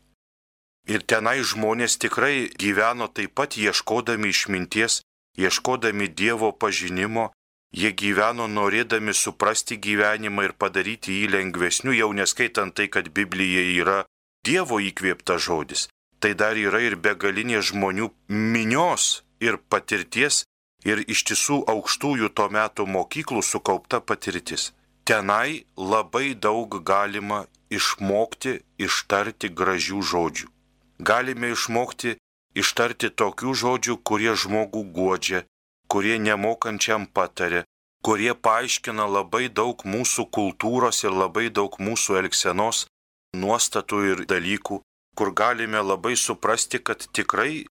Ir 0.87 1.05
tenai 1.07 1.39
žmonės 1.47 1.95
tikrai 2.03 2.49
gyveno 2.59 3.07
taip 3.07 3.31
pat 3.39 3.55
ieškodami 3.55 4.33
išminties, 4.35 4.99
ieškodami 5.39 6.09
Dievo 6.11 6.51
pažinimo, 6.51 7.31
jie 7.71 7.93
gyveno 7.95 8.49
norėdami 8.51 9.15
suprasti 9.15 9.79
gyvenimą 9.79 10.49
ir 10.49 10.53
padaryti 10.59 11.15
jį 11.21 11.29
lengvesniu, 11.37 11.95
jau 11.95 12.11
neskaitant 12.11 12.75
tai, 12.75 12.89
kad 12.91 13.09
Biblija 13.15 13.63
yra 13.79 13.99
Dievo 14.43 14.81
įkvėpta 14.83 15.39
žodis. 15.39 15.87
Tai 16.23 16.31
dar 16.39 16.55
yra 16.55 16.79
ir 16.79 16.95
begalinė 17.05 17.59
žmonių 17.69 18.07
minios 18.53 19.09
ir 19.43 19.59
patirties 19.73 20.45
ir 20.87 21.03
iš 21.03 21.25
tiesų 21.27 21.59
aukštųjų 21.75 22.31
to 22.37 22.47
metų 22.57 22.87
mokyklų 22.95 23.43
sukaupta 23.43 23.99
patirtis. 23.99 24.71
Tenai 25.03 25.65
labai 25.75 26.31
daug 26.47 26.79
galima 26.87 27.43
išmokti 27.67 28.61
ištarti 28.87 29.51
gražių 29.51 29.99
žodžių 30.13 30.53
galime 31.03 31.51
išmokti 31.53 32.15
ištarti 32.55 33.09
tokių 33.21 33.53
žodžių, 33.61 33.97
kurie 34.07 34.33
žmogų 34.37 34.83
godžia, 34.95 35.43
kurie 35.91 36.17
nemokančiam 36.19 37.07
patarė, 37.07 37.63
kurie 38.05 38.33
paaiškina 38.33 39.07
labai 39.17 39.49
daug 39.49 39.83
mūsų 39.85 40.27
kultūros 40.37 41.03
ir 41.03 41.13
labai 41.23 41.49
daug 41.49 41.77
mūsų 41.79 42.19
elgsenos 42.21 42.85
nuostatų 43.35 44.01
ir 44.11 44.25
dalykų, 44.29 44.81
kur 45.15 45.33
galime 45.33 45.81
labai 45.81 46.15
suprasti, 46.17 46.79
kad 46.79 47.05
tikrai 47.15 47.65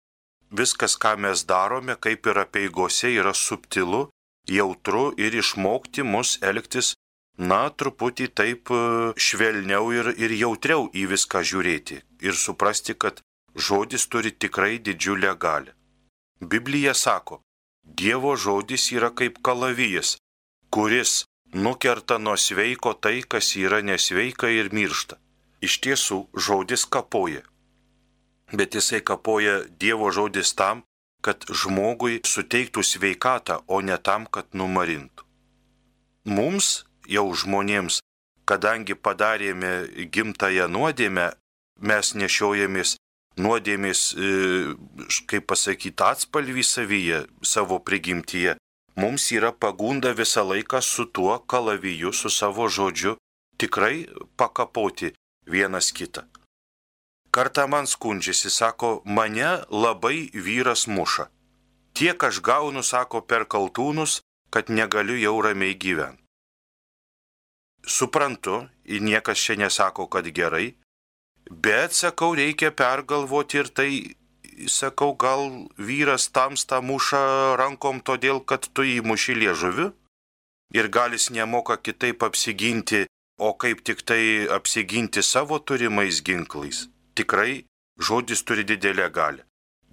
viskas, 0.51 0.97
ką 1.03 1.17
mes 1.25 1.45
darome, 1.47 1.97
kaip 1.97 2.27
ir 2.27 2.43
apieigose, 2.45 3.13
yra 3.21 3.35
subtilu, 3.35 4.09
jautru 4.49 5.11
ir 5.17 5.37
išmokti 5.43 6.03
mus 6.03 6.39
elgtis, 6.43 6.95
na, 7.39 7.61
truputį 7.71 8.27
taip 8.37 8.73
e, 8.75 8.81
švelniau 9.27 9.93
ir, 9.97 10.13
ir 10.25 10.35
jautriau 10.37 10.89
į 10.93 11.07
viską 11.15 11.43
žiūrėti 11.51 12.01
ir 12.27 12.35
suprasti, 12.37 12.95
kad 12.95 13.23
žodis 13.57 14.07
turi 14.13 14.33
tikrai 14.33 14.79
didžiulę 14.79 15.37
galę. 15.39 15.73
Biblija 16.41 16.95
sako, 16.95 17.41
Dievo 18.01 18.37
žodis 18.37 18.91
yra 18.93 19.09
kaip 19.11 19.41
kalavijas, 19.43 20.19
kuris 20.71 21.25
nukerta 21.53 22.19
nuo 22.19 22.37
sveiko 22.37 22.93
tai, 22.95 23.23
kas 23.23 23.57
yra 23.57 23.81
nesveika 23.83 24.51
ir 24.53 24.71
miršta. 24.73 25.17
Iš 25.61 25.81
tiesų, 25.85 26.19
žodis 26.33 26.87
kapoja. 26.89 27.43
Bet 28.53 28.75
jisai 28.75 29.01
kapoja 29.05 29.61
Dievo 29.69 30.09
žodis 30.11 30.55
tam, 30.57 30.83
kad 31.21 31.45
žmogui 31.45 32.23
suteiktų 32.25 32.83
sveikatą, 32.83 33.61
o 33.69 33.81
ne 33.85 33.99
tam, 34.01 34.25
kad 34.25 34.49
numarintų. 34.57 35.27
Mums, 36.25 36.87
jau 37.05 37.29
žmonėms, 37.37 38.01
kadangi 38.49 38.97
padarėme 38.97 40.09
gimtają 40.09 40.67
nuodėmę, 40.73 41.29
mes 41.81 42.15
nešiojamės 42.17 42.97
nuodėmės, 43.41 44.01
e, 44.17 44.75
kaip 45.29 45.47
pasakyti, 45.53 46.03
atspalvį 46.03 46.65
savyje, 46.65 47.21
savo 47.45 47.79
prigimtyje, 47.79 48.57
mums 48.97 49.31
yra 49.33 49.53
pagunda 49.53 50.13
visą 50.17 50.45
laiką 50.45 50.81
su 50.83 51.05
tuo 51.05 51.39
kalaviju, 51.39 52.13
su 52.13 52.31
savo 52.33 52.69
žodžiu, 52.69 53.17
tikrai 53.61 54.09
pakapoti 54.37 55.13
vienas 55.51 55.93
kitą. 55.93 56.25
Kartą 57.31 57.67
man 57.71 57.87
skundžiasi, 57.87 58.51
sako, 58.51 59.03
mane 59.05 59.51
labai 59.71 60.31
vyras 60.35 60.87
muša. 60.87 61.29
Tiek 61.95 62.19
aš 62.29 62.41
gaunu, 62.43 62.83
sako, 62.83 63.21
per 63.23 63.47
kaltūnus, 63.47 64.21
kad 64.51 64.71
negaliu 64.71 65.19
jau 65.19 65.37
ramiai 65.43 65.77
gyventi. 65.79 66.23
Suprantu, 67.87 68.67
niekas 68.85 69.39
čia 69.39 69.57
nesako, 69.57 70.07
kad 70.11 70.27
gerai, 70.35 70.75
Bet, 71.51 71.93
sakau, 71.93 72.35
reikia 72.39 72.71
pergalvoti 72.71 73.59
ir 73.59 73.69
tai, 73.75 73.91
sakau, 74.71 75.17
gal 75.19 75.67
vyras 75.75 76.29
tamsta 76.31 76.79
muša 76.81 77.57
rankom 77.59 77.99
todėl, 77.99 78.39
kad 78.47 78.69
tu 78.71 78.87
įmuši 78.87 79.35
liežuviu 79.35 79.91
ir 80.71 80.87
gal 80.95 81.11
jis 81.11 81.31
nemoka 81.35 81.75
kitaip 81.77 82.23
apsiginti, 82.23 83.09
o 83.47 83.53
kaip 83.63 83.81
tik 83.87 84.03
tai 84.09 84.25
apsiginti 84.57 85.23
savo 85.23 85.59
turimais 85.59 86.21
ginklais. 86.27 86.79
Tikrai 87.17 87.65
žodis 88.07 88.45
turi 88.47 88.65
didelę 88.71 89.09
galę. 89.19 89.43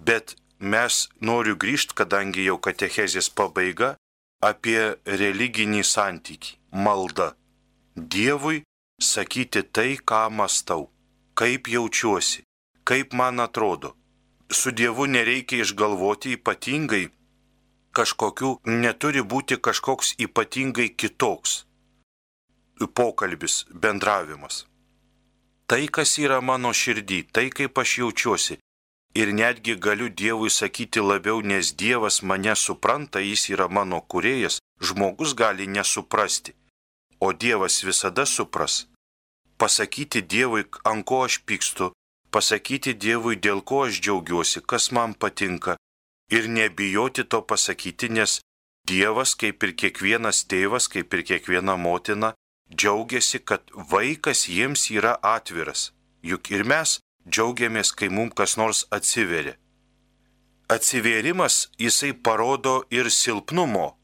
Bet 0.08 0.36
mes 0.60 1.08
noriu 1.22 1.56
grįžti, 1.64 1.96
kadangi 2.00 2.48
jau 2.50 2.58
katechezės 2.66 3.30
pabaiga, 3.38 3.96
apie 4.44 4.82
religinį 5.22 5.84
santykį- 5.94 6.52
malda. 6.86 7.30
Dievui 7.96 8.64
sakyti 9.02 9.62
tai, 9.76 9.92
ką 10.10 10.30
mastau 10.30 10.92
kaip 11.38 11.68
jaučiuosi, 11.70 12.42
kaip 12.84 13.14
man 13.14 13.40
atrodo. 13.40 13.94
Su 14.52 14.72
Dievu 14.72 15.06
nereikia 15.06 15.62
išgalvoti 15.62 16.34
ypatingai 16.38 17.06
kažkokių, 17.98 18.50
neturi 18.84 19.22
būti 19.22 19.58
kažkoks 19.68 20.16
ypatingai 20.26 20.90
kitoks 21.02 21.67
pokalbis, 22.86 23.66
bendravimas. 23.74 24.66
Tai, 25.68 25.84
kas 25.92 26.18
yra 26.22 26.40
mano 26.42 26.72
širdį, 26.72 27.20
tai 27.34 27.50
kaip 27.50 27.78
aš 27.84 27.98
jaučiuosi. 28.02 28.60
Ir 29.18 29.34
netgi 29.34 29.76
galiu 29.76 30.10
Dievui 30.10 30.52
sakyti 30.54 31.02
labiau, 31.02 31.42
nes 31.42 31.74
Dievas 31.74 32.22
mane 32.22 32.54
supranta, 32.56 33.20
jis 33.20 33.50
yra 33.56 33.68
mano 33.68 34.00
kurėjas, 34.02 34.60
žmogus 34.80 35.34
gali 35.34 35.66
nesuprasti, 35.68 36.54
o 37.20 37.34
Dievas 37.34 37.82
visada 37.88 38.26
supras 38.26 38.86
pasakyti 39.58 40.22
Dievui, 40.22 40.66
ant 40.86 41.06
ko 41.06 41.24
aš 41.26 41.42
pykstu, 41.46 41.92
pasakyti 42.34 42.94
Dievui, 42.94 43.36
dėl 43.46 43.64
ko 43.66 43.86
aš 43.88 44.00
džiaugiuosi, 44.04 44.62
kas 44.62 44.92
man 44.96 45.14
patinka 45.14 45.78
ir 46.32 46.50
nebijoti 46.50 47.26
to 47.32 47.42
pasakyti, 47.42 48.10
nes 48.10 48.40
Dievas, 48.88 49.34
kaip 49.36 49.64
ir 49.64 49.74
kiekvienas 49.82 50.46
tėvas, 50.52 50.88
kaip 50.88 51.14
ir 51.14 51.24
kiekviena 51.30 51.76
motina, 51.76 52.34
džiaugiasi, 52.74 53.40
kad 53.40 53.62
vaikas 53.92 54.48
jiems 54.50 54.90
yra 54.92 55.16
atviras. 55.22 55.92
Juk 56.24 56.52
ir 56.52 56.66
mes 56.68 57.00
džiaugiamės, 57.30 57.94
kai 57.96 58.10
mums 58.10 58.36
kas 58.36 58.58
nors 58.58 58.86
atsiveria. 58.92 59.56
Atsivėrimas 60.68 61.70
jisai 61.80 62.12
parodo 62.14 62.82
ir 62.92 63.12
silpnumo. 63.12 63.96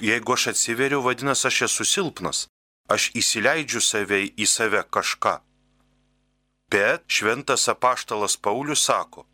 Jeigu 0.00 0.36
aš 0.36 0.50
atsiveriu, 0.52 1.00
vadinasi, 1.04 1.46
aš 1.48 1.62
esu 1.68 1.84
silpnas 1.88 2.48
aš 2.90 3.10
įsileidžiu 3.20 3.80
save 3.80 4.20
į 4.34 4.46
save 4.50 4.82
kažką. 4.96 5.38
Bet 6.70 7.06
šventas 7.10 7.68
apaštalas 7.70 8.36
Paulius 8.36 8.82
sako, 8.86 9.24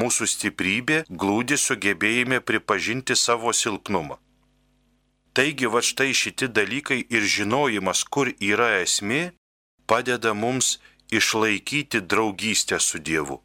mūsų 0.00 0.28
stiprybė 0.32 1.02
glūdi 1.08 1.56
sugebėjime 1.60 2.40
pripažinti 2.40 3.16
savo 3.16 3.52
silpnumą. 3.52 4.18
Taigi 5.36 5.68
va 5.68 5.82
štai 5.84 6.12
šitie 6.16 6.48
dalykai 6.48 7.02
ir 7.12 7.24
žinojimas, 7.36 8.04
kur 8.08 8.30
yra 8.40 8.70
esmė, 8.80 9.34
padeda 9.90 10.32
mums 10.32 10.78
išlaikyti 11.12 12.00
draugystę 12.10 12.78
su 12.80 12.98
Dievu, 13.08 13.42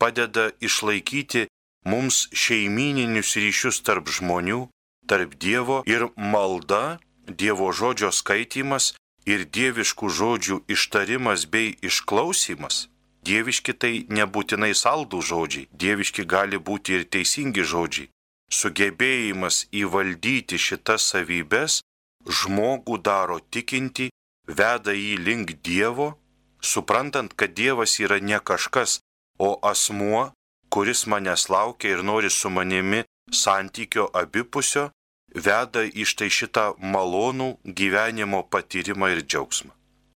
padeda 0.00 0.46
išlaikyti 0.68 1.44
mums 1.84 2.28
šeimininius 2.32 3.36
ryšius 3.36 3.82
tarp 3.84 4.08
žmonių, 4.08 4.62
tarp 5.06 5.36
Dievo 5.36 5.82
ir 5.84 6.08
malda 6.16 6.98
Dievo 7.28 7.68
žodžio 7.72 8.10
skaitimas 8.12 8.94
ir 9.28 9.44
dieviškų 9.56 10.08
žodžių 10.18 10.58
ištarimas 10.68 11.44
bei 11.52 11.76
išklausimas. 11.88 12.88
Dieviški 13.24 13.72
tai 13.80 13.94
nebūtinai 14.12 14.74
saldų 14.76 15.20
žodžiai, 15.24 15.68
dieviški 15.72 16.24
gali 16.28 16.60
būti 16.60 16.98
ir 16.98 17.06
teisingi 17.08 17.64
žodžiai. 17.64 18.10
Sugebėjimas 18.52 19.64
įvaldyti 19.72 20.58
šitas 20.60 21.08
savybės 21.12 21.80
žmogų 22.26 22.98
daro 23.04 23.38
tikinti, 23.50 24.10
veda 24.46 24.92
jį 24.92 25.16
link 25.26 25.56
Dievo, 25.64 26.14
suprantant, 26.60 27.34
kad 27.34 27.54
Dievas 27.54 27.98
yra 28.00 28.20
ne 28.20 28.38
kažkas, 28.40 29.00
o 29.38 29.58
asmuo, 29.62 30.32
kuris 30.70 31.06
manęs 31.06 31.48
laukia 31.48 31.94
ir 31.94 32.02
nori 32.02 32.30
su 32.30 32.50
manimi 32.50 33.04
santykio 33.32 34.08
abipusio 34.14 34.90
veda 35.34 35.82
į 35.84 36.06
štai 36.06 36.30
šitą 36.30 36.66
malonų 36.78 37.48
gyvenimo 37.80 38.44
patyrimą 38.52 39.10
ir 39.14 39.24
džiaugsmą. 39.26 39.72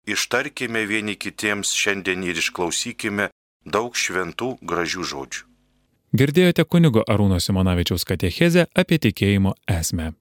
Ištarkime 0.09 0.87
vieni 0.89 1.19
kitiems 1.21 1.75
šiandien 1.77 2.23
ir 2.25 2.39
išklausykime 2.41 3.29
daug 3.67 3.97
šventų 3.97 4.57
gražių 4.63 5.05
žodžių. 5.13 5.48
Girdėjote 6.17 6.65
kunigo 6.65 7.03
Arūno 7.05 7.37
Simonavičiaus 7.37 8.07
katechezę 8.09 8.65
apie 8.75 8.97
tikėjimo 8.99 9.53
esmę. 9.69 10.13